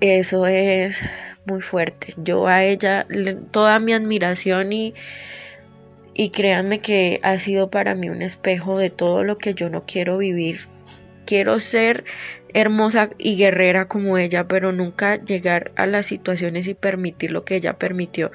Eso 0.00 0.46
es 0.46 1.02
muy 1.44 1.60
fuerte. 1.60 2.14
Yo 2.16 2.46
a 2.46 2.64
ella 2.64 3.06
toda 3.50 3.78
mi 3.78 3.92
admiración 3.92 4.72
y 4.72 4.94
y 6.14 6.30
créanme 6.30 6.80
que 6.80 7.20
ha 7.22 7.38
sido 7.38 7.70
para 7.70 7.94
mí 7.94 8.10
un 8.10 8.22
espejo 8.22 8.78
de 8.78 8.90
todo 8.90 9.24
lo 9.24 9.38
que 9.38 9.54
yo 9.54 9.70
no 9.70 9.84
quiero 9.86 10.18
vivir. 10.18 10.60
Quiero 11.24 11.58
ser 11.58 12.04
hermosa 12.52 13.10
y 13.16 13.36
guerrera 13.36 13.88
como 13.88 14.18
ella, 14.18 14.46
pero 14.46 14.72
nunca 14.72 15.16
llegar 15.16 15.72
a 15.76 15.86
las 15.86 16.06
situaciones 16.06 16.66
y 16.66 16.74
permitir 16.74 17.32
lo 17.32 17.44
que 17.44 17.56
ella 17.56 17.78
permitió. 17.78 18.30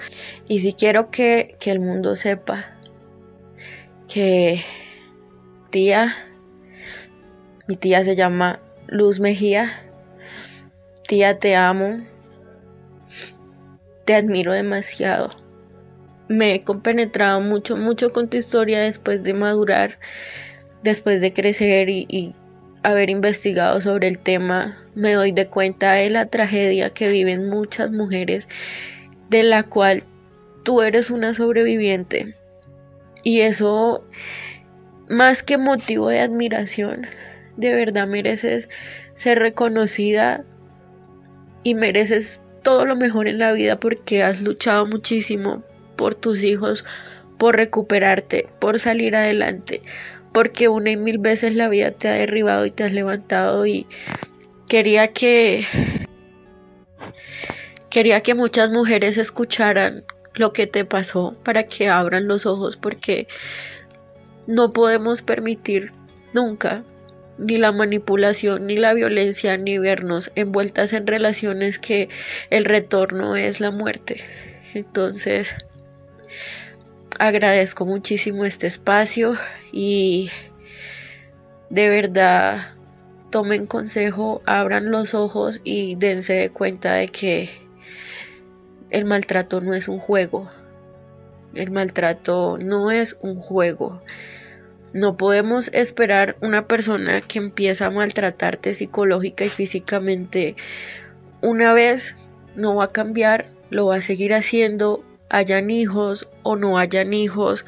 Y 0.47 0.59
si 0.59 0.73
quiero 0.73 1.11
que, 1.11 1.55
que 1.59 1.69
el 1.69 1.79
mundo 1.79 2.15
sepa 2.15 2.76
que 4.11 4.61
tía, 5.69 6.15
mi 7.67 7.75
tía 7.75 8.03
se 8.03 8.15
llama 8.15 8.59
Luz 8.87 9.19
Mejía, 9.19 9.71
tía 11.07 11.39
te 11.39 11.55
amo, 11.55 12.05
te 14.05 14.15
admiro 14.15 14.53
demasiado. 14.53 15.29
Me 16.29 16.55
he 16.55 16.61
compenetrado 16.63 17.39
mucho, 17.39 17.77
mucho 17.77 18.11
con 18.11 18.29
tu 18.29 18.37
historia 18.37 18.81
después 18.81 19.23
de 19.23 19.33
madurar, 19.33 19.99
después 20.83 21.21
de 21.21 21.33
crecer 21.33 21.89
y 21.89 22.35
haber 22.83 23.09
investigado 23.09 23.81
sobre 23.81 24.07
el 24.07 24.19
tema, 24.19 24.77
me 24.95 25.13
doy 25.13 25.31
de 25.31 25.47
cuenta 25.47 25.93
de 25.93 26.09
la 26.09 26.27
tragedia 26.27 26.89
que 26.89 27.09
viven 27.09 27.49
muchas 27.49 27.91
mujeres, 27.91 28.47
de 29.29 29.43
la 29.43 29.63
cual 29.63 30.03
tú 30.63 30.81
eres 30.81 31.09
una 31.09 31.33
sobreviviente. 31.33 32.35
Y 33.27 33.41
eso, 33.41 34.05
más 35.09 35.43
que 35.43 35.57
motivo 35.57 36.07
de 36.07 36.21
admiración, 36.21 37.07
de 37.57 37.73
verdad 37.73 38.07
mereces 38.07 38.69
ser 39.15 39.39
reconocida 39.39 40.45
y 41.61 41.75
mereces 41.75 42.39
todo 42.63 42.85
lo 42.85 42.95
mejor 42.95 43.27
en 43.27 43.39
la 43.39 43.51
vida 43.51 43.77
porque 43.81 44.23
has 44.23 44.43
luchado 44.43 44.85
muchísimo 44.85 45.61
por 45.97 46.15
tus 46.15 46.45
hijos, 46.45 46.85
por 47.37 47.57
recuperarte, 47.57 48.47
por 48.59 48.79
salir 48.79 49.13
adelante, 49.13 49.81
porque 50.31 50.69
una 50.69 50.91
y 50.91 50.95
mil 50.95 51.17
veces 51.17 51.53
la 51.53 51.67
vida 51.67 51.91
te 51.91 52.07
ha 52.07 52.13
derribado 52.13 52.65
y 52.65 52.71
te 52.71 52.85
has 52.85 52.93
levantado 52.93 53.65
y 53.65 53.87
quería 54.69 55.09
que 55.09 55.65
quería 57.89 58.21
que 58.21 58.35
muchas 58.35 58.71
mujeres 58.71 59.17
escucharan 59.17 60.05
lo 60.39 60.53
que 60.53 60.67
te 60.67 60.85
pasó 60.85 61.35
para 61.43 61.63
que 61.63 61.89
abran 61.89 62.27
los 62.27 62.45
ojos 62.45 62.77
porque 62.77 63.27
no 64.47 64.73
podemos 64.73 65.21
permitir 65.21 65.91
nunca 66.33 66.83
ni 67.37 67.57
la 67.57 67.71
manipulación 67.71 68.65
ni 68.65 68.77
la 68.77 68.93
violencia 68.93 69.57
ni 69.57 69.77
vernos 69.77 70.31
envueltas 70.35 70.93
en 70.93 71.07
relaciones 71.07 71.79
que 71.79 72.09
el 72.49 72.65
retorno 72.65 73.35
es 73.35 73.59
la 73.59 73.71
muerte. 73.71 74.23
Entonces, 74.73 75.55
agradezco 77.19 77.85
muchísimo 77.85 78.45
este 78.45 78.67
espacio 78.67 79.35
y 79.71 80.29
de 81.69 81.89
verdad 81.89 82.73
tomen 83.29 83.67
consejo, 83.67 84.41
abran 84.45 84.89
los 84.89 85.13
ojos 85.13 85.61
y 85.63 85.95
dense 85.95 86.33
de 86.33 86.49
cuenta 86.49 86.93
de 86.93 87.09
que 87.09 87.66
el 88.89 89.05
maltrato 89.05 89.61
no 89.61 89.73
es 89.73 89.87
un 89.87 89.99
juego. 89.99 90.49
El 91.53 91.71
maltrato 91.71 92.57
no 92.59 92.91
es 92.91 93.17
un 93.21 93.35
juego. 93.35 94.01
No 94.93 95.17
podemos 95.17 95.69
esperar 95.73 96.37
una 96.41 96.67
persona 96.67 97.21
que 97.21 97.39
empieza 97.39 97.87
a 97.87 97.91
maltratarte 97.91 98.73
psicológica 98.73 99.45
y 99.45 99.49
físicamente 99.49 100.55
una 101.41 101.73
vez 101.73 102.15
no 102.55 102.75
va 102.75 102.85
a 102.85 102.91
cambiar, 102.91 103.47
lo 103.69 103.87
va 103.87 103.95
a 103.95 104.01
seguir 104.01 104.33
haciendo 104.33 105.03
hayan 105.29 105.69
hijos 105.69 106.29
o 106.43 106.55
no 106.55 106.77
hayan 106.77 107.13
hijos, 107.13 107.65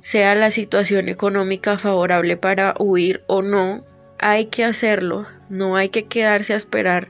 sea 0.00 0.34
la 0.34 0.50
situación 0.50 1.08
económica 1.08 1.78
favorable 1.78 2.36
para 2.36 2.74
huir 2.78 3.22
o 3.26 3.42
no, 3.42 3.84
hay 4.18 4.46
que 4.46 4.64
hacerlo, 4.64 5.26
no 5.48 5.76
hay 5.76 5.88
que 5.90 6.06
quedarse 6.06 6.54
a 6.54 6.56
esperar 6.56 7.08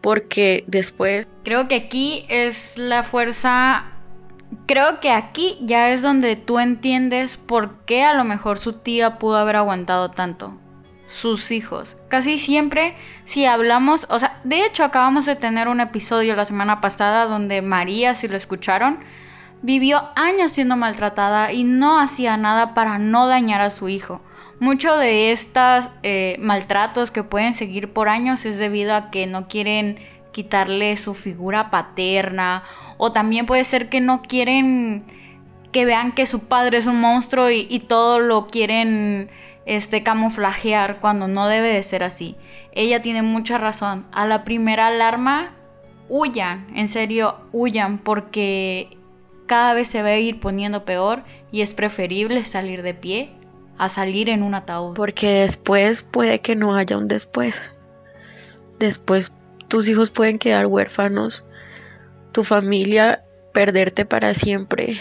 porque 0.00 0.64
después... 0.66 1.26
Creo 1.44 1.68
que 1.68 1.76
aquí 1.76 2.24
es 2.28 2.78
la 2.78 3.02
fuerza, 3.02 3.84
creo 4.66 5.00
que 5.00 5.10
aquí 5.10 5.58
ya 5.62 5.90
es 5.90 6.02
donde 6.02 6.36
tú 6.36 6.58
entiendes 6.58 7.36
por 7.36 7.84
qué 7.84 8.04
a 8.04 8.14
lo 8.14 8.24
mejor 8.24 8.58
su 8.58 8.74
tía 8.74 9.18
pudo 9.18 9.36
haber 9.36 9.56
aguantado 9.56 10.10
tanto. 10.10 10.56
Sus 11.06 11.50
hijos. 11.50 11.96
Casi 12.08 12.38
siempre, 12.38 12.94
si 13.24 13.44
hablamos, 13.44 14.06
o 14.10 14.18
sea, 14.20 14.40
de 14.44 14.64
hecho 14.64 14.84
acabamos 14.84 15.26
de 15.26 15.34
tener 15.34 15.66
un 15.66 15.80
episodio 15.80 16.36
la 16.36 16.44
semana 16.44 16.80
pasada 16.80 17.26
donde 17.26 17.62
María, 17.62 18.14
si 18.14 18.28
lo 18.28 18.36
escucharon, 18.36 19.00
Vivió 19.62 20.08
años 20.16 20.52
siendo 20.52 20.76
maltratada 20.76 21.52
y 21.52 21.64
no 21.64 22.00
hacía 22.00 22.38
nada 22.38 22.72
para 22.72 22.98
no 22.98 23.26
dañar 23.26 23.60
a 23.60 23.68
su 23.68 23.90
hijo. 23.90 24.22
Mucho 24.60 24.94
de 24.98 25.32
estos 25.32 25.88
eh, 26.02 26.36
maltratos 26.38 27.10
que 27.10 27.24
pueden 27.24 27.54
seguir 27.54 27.94
por 27.94 28.10
años 28.10 28.44
es 28.44 28.58
debido 28.58 28.94
a 28.94 29.10
que 29.10 29.26
no 29.26 29.48
quieren 29.48 29.98
quitarle 30.32 30.98
su 30.98 31.14
figura 31.14 31.70
paterna 31.70 32.62
o 32.98 33.10
también 33.10 33.46
puede 33.46 33.64
ser 33.64 33.88
que 33.88 34.02
no 34.02 34.20
quieren 34.20 35.02
que 35.72 35.86
vean 35.86 36.12
que 36.12 36.26
su 36.26 36.40
padre 36.40 36.76
es 36.76 36.86
un 36.86 37.00
monstruo 37.00 37.48
y, 37.50 37.78
todo 37.78 38.18
lo 38.18 38.48
quieren 38.48 39.30
este 39.64 40.02
camuflajear 40.02 40.98
cuando 41.00 41.26
no 41.26 41.46
debe 41.46 41.68
de 41.68 41.82
ser 41.82 42.02
así. 42.02 42.36
Ella 42.72 43.00
tiene 43.00 43.22
mucha 43.22 43.56
razón. 43.56 44.04
A 44.12 44.26
la 44.26 44.44
primera 44.44 44.88
alarma, 44.88 45.52
huyan, 46.10 46.66
en 46.74 46.88
serio, 46.88 47.36
huyan 47.52 47.96
porque 47.96 48.98
cada 49.46 49.72
vez 49.72 49.88
se 49.88 50.02
va 50.02 50.08
a 50.08 50.18
ir 50.18 50.38
poniendo 50.38 50.84
peor 50.84 51.22
y 51.50 51.62
es 51.62 51.72
preferible 51.72 52.44
salir 52.44 52.82
de 52.82 52.94
pie 52.94 53.39
a 53.80 53.88
salir 53.88 54.28
en 54.28 54.42
un 54.42 54.54
ataúd. 54.54 54.92
Porque 54.92 55.40
después 55.40 56.02
puede 56.02 56.40
que 56.40 56.54
no 56.54 56.76
haya 56.76 56.98
un 56.98 57.08
después. 57.08 57.70
Después 58.78 59.32
tus 59.68 59.88
hijos 59.88 60.10
pueden 60.10 60.38
quedar 60.38 60.66
huérfanos, 60.66 61.44
tu 62.30 62.44
familia 62.44 63.24
perderte 63.54 64.04
para 64.04 64.34
siempre, 64.34 65.00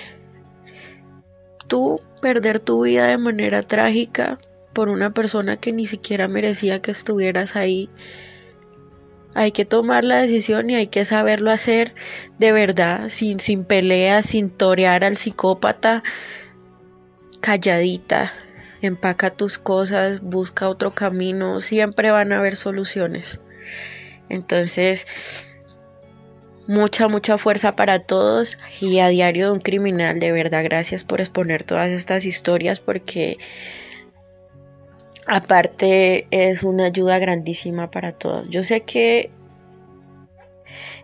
tú 1.67 1.99
perder 2.21 2.61
tu 2.61 2.83
vida 2.85 3.07
de 3.07 3.17
manera 3.17 3.63
trágica 3.63 4.39
por 4.71 4.87
una 4.87 5.13
persona 5.13 5.57
que 5.57 5.73
ni 5.73 5.85
siquiera 5.85 6.29
merecía 6.29 6.81
que 6.81 6.91
estuvieras 6.91 7.57
ahí. 7.57 7.89
Hay 9.33 9.51
que 9.51 9.65
tomar 9.65 10.05
la 10.05 10.21
decisión 10.21 10.69
y 10.69 10.75
hay 10.75 10.87
que 10.87 11.03
saberlo 11.03 11.51
hacer 11.51 11.93
de 12.37 12.53
verdad, 12.53 13.09
sin, 13.09 13.41
sin 13.41 13.65
peleas, 13.65 14.27
sin 14.27 14.49
torear 14.49 15.03
al 15.03 15.17
psicópata, 15.17 16.01
calladita. 17.41 18.31
Empaca 18.81 19.29
tus 19.29 19.57
cosas, 19.57 20.21
busca 20.21 20.69
otro 20.69 20.93
camino, 20.93 21.59
siempre 21.59 22.11
van 22.11 22.31
a 22.31 22.39
haber 22.39 22.55
soluciones. 22.55 23.39
Entonces, 24.29 25.05
mucha, 26.67 27.07
mucha 27.07 27.37
fuerza 27.37 27.75
para 27.75 27.99
todos 27.99 28.57
y 28.79 28.99
a 28.99 29.07
diario 29.07 29.47
de 29.47 29.51
un 29.53 29.59
criminal, 29.59 30.19
de 30.19 30.31
verdad, 30.31 30.63
gracias 30.63 31.03
por 31.03 31.19
exponer 31.19 31.63
todas 31.63 31.89
estas 31.89 32.25
historias 32.25 32.79
porque 32.79 33.37
aparte 35.25 36.27
es 36.31 36.63
una 36.63 36.85
ayuda 36.85 37.17
grandísima 37.17 37.89
para 37.89 38.11
todos. 38.11 38.49
Yo 38.49 38.61
sé 38.61 38.81
que 38.81 39.31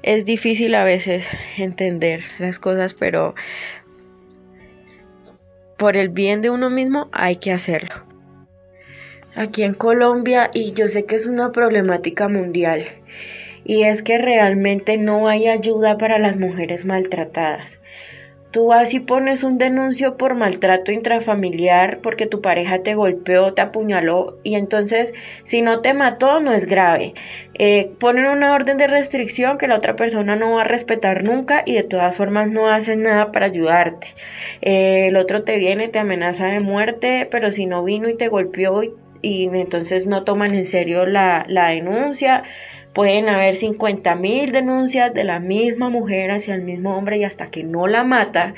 es 0.03 0.23
difícil 0.23 0.75
a 0.75 0.83
veces 0.83 1.27
entender 1.57 2.21
las 2.37 2.59
cosas, 2.59 2.93
pero 2.93 3.33
por 5.77 5.97
el 5.97 6.09
bien 6.09 6.41
de 6.41 6.49
uno 6.49 6.69
mismo 6.69 7.09
hay 7.11 7.37
que 7.37 7.51
hacerlo. 7.51 8.05
Aquí 9.35 9.63
en 9.63 9.73
Colombia, 9.73 10.49
y 10.53 10.71
yo 10.71 10.87
sé 10.87 11.05
que 11.05 11.15
es 11.15 11.25
una 11.25 11.51
problemática 11.51 12.29
mundial, 12.29 12.83
y 13.65 13.83
es 13.83 14.01
que 14.01 14.17
realmente 14.17 14.97
no 14.97 15.27
hay 15.27 15.47
ayuda 15.47 15.97
para 15.97 16.19
las 16.19 16.37
mujeres 16.37 16.85
maltratadas. 16.85 17.79
Tú 18.55 18.67
vas 18.67 18.93
y 18.93 19.01
pones 19.01 19.43
un 19.43 19.57
denuncio 19.57 20.15
por 20.15 20.33
maltrato 20.33 20.93
intrafamiliar 20.93 21.99
porque 21.99 22.25
tu 22.25 22.39
pareja 22.39 22.81
te 22.83 22.95
golpeó, 22.95 23.53
te 23.53 23.61
apuñaló 23.61 24.39
y 24.43 24.55
entonces 24.55 25.13
si 25.43 25.61
no 25.61 25.81
te 25.81 25.93
mató 25.93 26.39
no 26.39 26.53
es 26.53 26.65
grave. 26.65 27.13
Eh, 27.55 27.91
ponen 27.99 28.27
una 28.27 28.53
orden 28.53 28.77
de 28.77 28.87
restricción 28.87 29.57
que 29.57 29.67
la 29.67 29.75
otra 29.75 29.97
persona 29.97 30.37
no 30.37 30.53
va 30.53 30.61
a 30.61 30.63
respetar 30.63 31.25
nunca 31.25 31.63
y 31.65 31.73
de 31.73 31.83
todas 31.83 32.15
formas 32.15 32.49
no 32.49 32.71
hacen 32.71 33.01
nada 33.01 33.33
para 33.33 33.47
ayudarte. 33.47 34.07
Eh, 34.61 35.07
el 35.07 35.17
otro 35.17 35.43
te 35.43 35.57
viene, 35.57 35.89
te 35.89 35.99
amenaza 35.99 36.47
de 36.47 36.61
muerte, 36.61 37.27
pero 37.29 37.51
si 37.51 37.65
no 37.65 37.83
vino 37.83 38.07
y 38.07 38.15
te 38.15 38.29
golpeó 38.29 38.83
y, 39.21 39.49
entonces 39.51 40.07
no 40.07 40.23
toman 40.23 40.55
en 40.55 40.65
serio 40.65 41.05
la, 41.05 41.43
la 41.49 41.71
denuncia 41.71 42.43
Pueden 42.95 43.27
haber 43.27 43.55
50 43.55 44.15
mil 44.15 44.53
denuncias 44.53 45.13
de 45.13 45.25
la 45.25 45.41
misma 45.41 45.89
mujer 45.89 46.31
hacia 46.31 46.55
el 46.55 46.61
mismo 46.61 46.97
hombre 46.97 47.17
y 47.17 47.25
hasta 47.25 47.51
que 47.51 47.61
no 47.61 47.87
la 47.87 48.05
mata. 48.05 48.55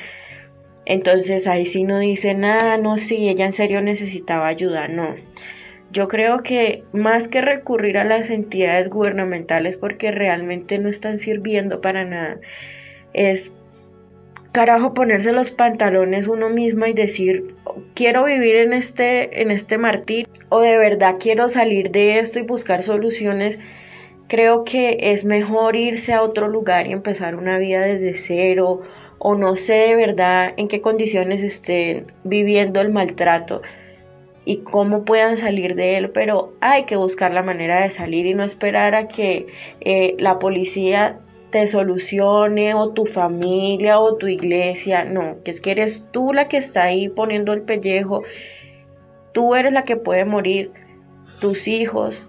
Entonces 0.85 1.47
ahí 1.47 1.65
sí 1.65 1.83
no 1.83 1.97
dice 1.97 2.35
nada, 2.35 2.77
no, 2.77 2.97
sí, 2.97 3.27
ella 3.27 3.45
en 3.45 3.51
serio 3.51 3.81
necesitaba 3.81 4.47
ayuda, 4.47 4.87
no. 4.87 5.15
Yo 5.91 6.07
creo 6.07 6.43
que 6.43 6.83
más 6.93 7.27
que 7.27 7.41
recurrir 7.41 7.97
a 7.97 8.03
las 8.03 8.29
entidades 8.29 8.89
gubernamentales 8.89 9.75
porque 9.75 10.11
realmente 10.11 10.77
no 10.77 10.87
están 10.87 11.17
sirviendo 11.17 11.81
para 11.81 12.05
nada, 12.05 12.39
es 13.13 13.53
carajo 14.51 14.93
ponerse 14.93 15.33
los 15.33 15.49
pantalones 15.49 16.27
uno 16.27 16.49
misma 16.49 16.89
y 16.89 16.93
decir 16.93 17.55
quiero 17.93 18.23
vivir 18.23 18.55
en 18.55 18.73
este 18.73 19.41
en 19.41 19.51
este 19.51 19.77
martir 19.77 20.27
o 20.49 20.61
de 20.61 20.77
verdad 20.77 21.15
quiero 21.19 21.47
salir 21.47 21.91
de 21.91 22.19
esto 22.19 22.39
y 22.39 22.43
buscar 22.43 22.81
soluciones 22.81 23.59
creo 24.27 24.63
que 24.63 24.97
es 24.99 25.25
mejor 25.25 25.75
irse 25.75 26.13
a 26.13 26.21
otro 26.21 26.47
lugar 26.47 26.87
y 26.87 26.91
empezar 26.91 27.35
una 27.35 27.57
vida 27.57 27.81
desde 27.81 28.15
cero 28.15 28.81
o 29.19 29.35
no 29.35 29.55
sé 29.55 29.73
de 29.73 29.95
verdad 29.95 30.53
en 30.57 30.67
qué 30.67 30.81
condiciones 30.81 31.43
estén 31.43 32.11
viviendo 32.23 32.81
el 32.81 32.89
maltrato 32.89 33.61
y 34.45 34.57
cómo 34.57 35.03
puedan 35.03 35.37
salir 35.37 35.75
de 35.75 35.97
él, 35.97 36.09
pero 36.11 36.53
hay 36.61 36.83
que 36.83 36.95
buscar 36.95 37.33
la 37.33 37.43
manera 37.43 37.83
de 37.83 37.91
salir 37.91 38.25
y 38.25 38.33
no 38.33 38.43
esperar 38.43 38.95
a 38.95 39.07
que 39.07 39.47
eh, 39.81 40.15
la 40.19 40.39
policía 40.39 41.19
te 41.49 41.67
solucione 41.67 42.73
o 42.73 42.89
tu 42.89 43.05
familia 43.05 43.99
o 43.99 44.15
tu 44.15 44.27
iglesia, 44.27 45.03
no, 45.03 45.37
que 45.43 45.51
es 45.51 45.59
que 45.59 45.71
eres 45.71 46.05
tú 46.11 46.31
la 46.31 46.47
que 46.47 46.57
está 46.57 46.83
ahí 46.83 47.09
poniendo 47.09 47.51
el 47.53 47.63
pellejo, 47.63 48.23
tú 49.33 49.55
eres 49.55 49.73
la 49.73 49.83
que 49.83 49.97
puede 49.97 50.23
morir, 50.23 50.71
tus 51.39 51.67
hijos, 51.67 52.25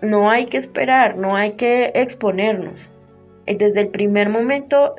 no 0.00 0.30
hay 0.30 0.46
que 0.46 0.56
esperar, 0.56 1.16
no 1.16 1.36
hay 1.36 1.50
que 1.50 1.92
exponernos. 1.94 2.90
Desde 3.46 3.80
el 3.80 3.88
primer 3.88 4.28
momento 4.28 4.94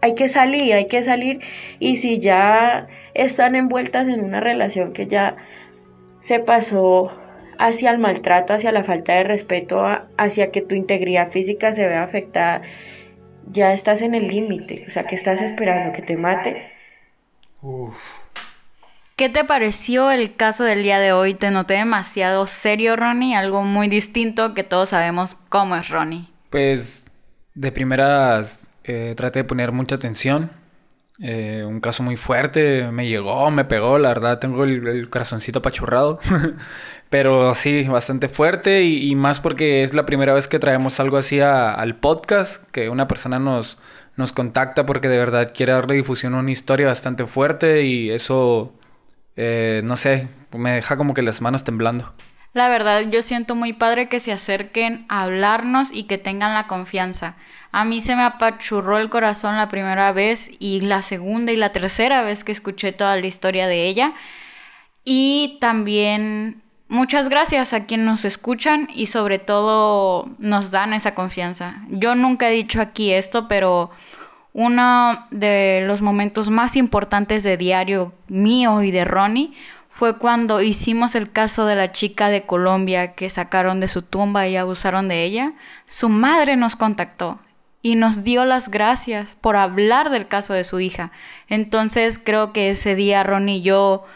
hay 0.00 0.14
que 0.14 0.28
salir, 0.28 0.74
hay 0.74 0.86
que 0.86 1.02
salir 1.02 1.40
y 1.78 1.96
si 1.96 2.18
ya 2.18 2.88
están 3.14 3.54
envueltas 3.54 4.08
en 4.08 4.22
una 4.22 4.40
relación 4.40 4.92
que 4.92 5.06
ya 5.06 5.36
se 6.18 6.40
pasó 6.40 7.12
hacia 7.58 7.90
el 7.90 7.98
maltrato, 7.98 8.54
hacia 8.54 8.72
la 8.72 8.84
falta 8.84 9.14
de 9.14 9.24
respeto, 9.24 9.84
hacia 10.16 10.50
que 10.50 10.62
tu 10.62 10.74
integridad 10.74 11.30
física 11.30 11.72
se 11.72 11.86
vea 11.86 12.02
afectada, 12.02 12.62
ya 13.50 13.72
estás 13.72 14.02
en 14.02 14.14
el 14.14 14.28
límite, 14.28 14.84
o 14.86 14.90
sea, 14.90 15.04
que 15.04 15.14
estás 15.14 15.40
esperando 15.40 15.92
que 15.92 16.02
te 16.02 16.16
mate. 16.16 16.62
¿Qué 19.18 19.28
te 19.28 19.42
pareció 19.42 20.12
el 20.12 20.36
caso 20.36 20.62
del 20.62 20.84
día 20.84 21.00
de 21.00 21.10
hoy? 21.10 21.34
Te 21.34 21.50
noté 21.50 21.74
demasiado 21.74 22.46
serio, 22.46 22.94
Ronnie, 22.94 23.34
algo 23.34 23.64
muy 23.64 23.88
distinto 23.88 24.54
que 24.54 24.62
todos 24.62 24.90
sabemos 24.90 25.36
cómo 25.48 25.74
es 25.74 25.88
Ronnie. 25.88 26.28
Pues 26.50 27.08
de 27.52 27.72
primeras 27.72 28.68
eh, 28.84 29.14
traté 29.16 29.40
de 29.40 29.44
poner 29.44 29.72
mucha 29.72 29.96
atención. 29.96 30.52
Eh, 31.20 31.64
un 31.66 31.80
caso 31.80 32.04
muy 32.04 32.16
fuerte, 32.16 32.92
me 32.92 33.08
llegó, 33.08 33.50
me 33.50 33.64
pegó, 33.64 33.98
la 33.98 34.10
verdad 34.10 34.38
tengo 34.38 34.62
el, 34.62 35.10
corazoncito 35.10 35.58
apachurrado. 35.58 36.20
Pero 37.10 37.56
sí, 37.56 37.88
bastante 37.88 38.28
fuerte 38.28 38.84
y, 38.84 39.16
más 39.16 39.40
porque 39.40 39.82
es 39.82 39.94
la 39.94 40.06
primera 40.06 40.32
vez 40.32 40.46
que 40.46 40.60
traemos 40.60 41.00
algo 41.00 41.16
así 41.16 41.40
al 41.40 41.96
podcast, 41.96 42.64
que 42.70 42.88
una 42.88 43.08
persona 43.08 43.40
nos, 43.40 43.78
nos 44.14 44.30
contacta 44.30 44.86
porque 44.86 45.08
de 45.08 45.18
verdad 45.18 45.52
quiere 45.52 45.72
darle 45.72 45.96
difusión 45.96 46.36
a 46.36 46.38
una 46.38 46.52
historia 46.52 46.86
bastante 46.86 47.26
fuerte 47.26 47.82
y 47.82 48.10
eso 48.10 48.77
eh, 49.40 49.82
no 49.84 49.96
sé, 49.96 50.26
me 50.52 50.72
deja 50.72 50.96
como 50.96 51.14
que 51.14 51.22
las 51.22 51.40
manos 51.40 51.62
temblando. 51.62 52.12
La 52.54 52.68
verdad, 52.68 53.02
yo 53.02 53.22
siento 53.22 53.54
muy 53.54 53.72
padre 53.72 54.08
que 54.08 54.18
se 54.18 54.32
acerquen 54.32 55.06
a 55.08 55.22
hablarnos 55.22 55.92
y 55.92 56.04
que 56.04 56.18
tengan 56.18 56.54
la 56.54 56.66
confianza. 56.66 57.36
A 57.70 57.84
mí 57.84 58.00
se 58.00 58.16
me 58.16 58.22
apachurró 58.22 58.98
el 58.98 59.10
corazón 59.10 59.56
la 59.56 59.68
primera 59.68 60.10
vez 60.10 60.50
y 60.58 60.80
la 60.80 61.02
segunda 61.02 61.52
y 61.52 61.56
la 61.56 61.70
tercera 61.70 62.22
vez 62.22 62.42
que 62.42 62.50
escuché 62.50 62.90
toda 62.90 63.14
la 63.14 63.26
historia 63.28 63.68
de 63.68 63.86
ella. 63.86 64.12
Y 65.04 65.58
también 65.60 66.60
muchas 66.88 67.28
gracias 67.28 67.72
a 67.72 67.84
quienes 67.84 68.06
nos 68.06 68.24
escuchan 68.24 68.88
y 68.92 69.06
sobre 69.06 69.38
todo 69.38 70.24
nos 70.38 70.72
dan 70.72 70.94
esa 70.94 71.14
confianza. 71.14 71.84
Yo 71.90 72.16
nunca 72.16 72.48
he 72.48 72.54
dicho 72.54 72.80
aquí 72.80 73.12
esto, 73.12 73.46
pero 73.46 73.92
uno 74.60 75.28
de 75.30 75.84
los 75.86 76.02
momentos 76.02 76.50
más 76.50 76.74
importantes 76.74 77.44
de 77.44 77.56
diario 77.56 78.12
mío 78.26 78.82
y 78.82 78.90
de 78.90 79.04
Ronnie 79.04 79.52
fue 79.88 80.18
cuando 80.18 80.60
hicimos 80.60 81.14
el 81.14 81.30
caso 81.30 81.64
de 81.64 81.76
la 81.76 81.92
chica 81.92 82.28
de 82.28 82.42
Colombia 82.42 83.12
que 83.12 83.30
sacaron 83.30 83.78
de 83.78 83.86
su 83.86 84.02
tumba 84.02 84.48
y 84.48 84.56
abusaron 84.56 85.06
de 85.06 85.22
ella. 85.22 85.52
Su 85.84 86.08
madre 86.08 86.56
nos 86.56 86.74
contactó 86.74 87.38
y 87.82 87.94
nos 87.94 88.24
dio 88.24 88.44
las 88.44 88.68
gracias 88.68 89.36
por 89.40 89.54
hablar 89.54 90.10
del 90.10 90.26
caso 90.26 90.54
de 90.54 90.64
su 90.64 90.80
hija. 90.80 91.12
Entonces 91.46 92.18
creo 92.18 92.52
que 92.52 92.70
ese 92.70 92.96
día 92.96 93.22
Ronnie 93.22 93.58
y 93.58 93.62
yo 93.62 94.06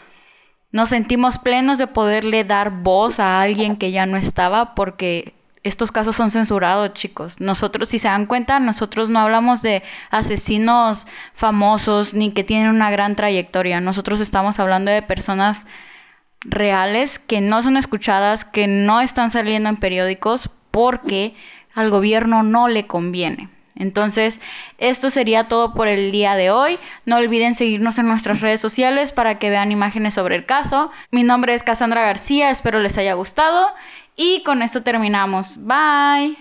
nos 0.73 0.89
sentimos 0.89 1.39
plenos 1.39 1.77
de 1.77 1.87
poderle 1.87 2.43
dar 2.43 2.69
voz 2.69 3.21
a 3.21 3.39
alguien 3.41 3.77
que 3.77 3.91
ya 3.91 4.05
no 4.05 4.17
estaba 4.17 4.75
porque 4.75 5.35
estos 5.63 5.91
casos 5.91 6.15
son 6.15 6.29
censurados, 6.29 6.93
chicos. 6.93 7.39
Nosotros, 7.39 7.87
si 7.89 7.97
se 7.97 8.09
dan 8.09 8.25
cuenta, 8.25 8.59
nosotros 8.59 9.09
no 9.09 9.19
hablamos 9.19 9.61
de 9.61 9.81
asesinos 10.11 11.07
famosos 11.33 12.13
ni 12.13 12.31
que 12.31 12.43
tienen 12.43 12.69
una 12.69 12.91
gran 12.91 13.15
trayectoria. 13.15 13.79
Nosotros 13.79 14.19
estamos 14.19 14.59
hablando 14.59 14.91
de 14.91 15.01
personas 15.01 15.65
reales 16.41 17.17
que 17.17 17.39
no 17.39 17.61
son 17.61 17.77
escuchadas, 17.77 18.43
que 18.43 18.67
no 18.67 18.99
están 18.99 19.31
saliendo 19.31 19.69
en 19.69 19.77
periódicos 19.77 20.49
porque 20.69 21.33
al 21.73 21.89
gobierno 21.89 22.43
no 22.43 22.67
le 22.67 22.85
conviene. 22.85 23.49
Entonces, 23.75 24.39
esto 24.77 25.09
sería 25.09 25.47
todo 25.47 25.73
por 25.73 25.87
el 25.87 26.11
día 26.11 26.35
de 26.35 26.51
hoy. 26.51 26.77
No 27.05 27.15
olviden 27.15 27.55
seguirnos 27.55 27.97
en 27.97 28.07
nuestras 28.07 28.41
redes 28.41 28.61
sociales 28.61 29.11
para 29.11 29.39
que 29.39 29.49
vean 29.49 29.71
imágenes 29.71 30.13
sobre 30.13 30.35
el 30.35 30.45
caso. 30.45 30.91
Mi 31.09 31.23
nombre 31.23 31.53
es 31.53 31.63
Cassandra 31.63 32.03
García, 32.03 32.51
espero 32.51 32.79
les 32.79 32.97
haya 32.97 33.13
gustado 33.13 33.67
y 34.15 34.43
con 34.43 34.61
esto 34.61 34.83
terminamos. 34.83 35.59
Bye. 35.65 36.37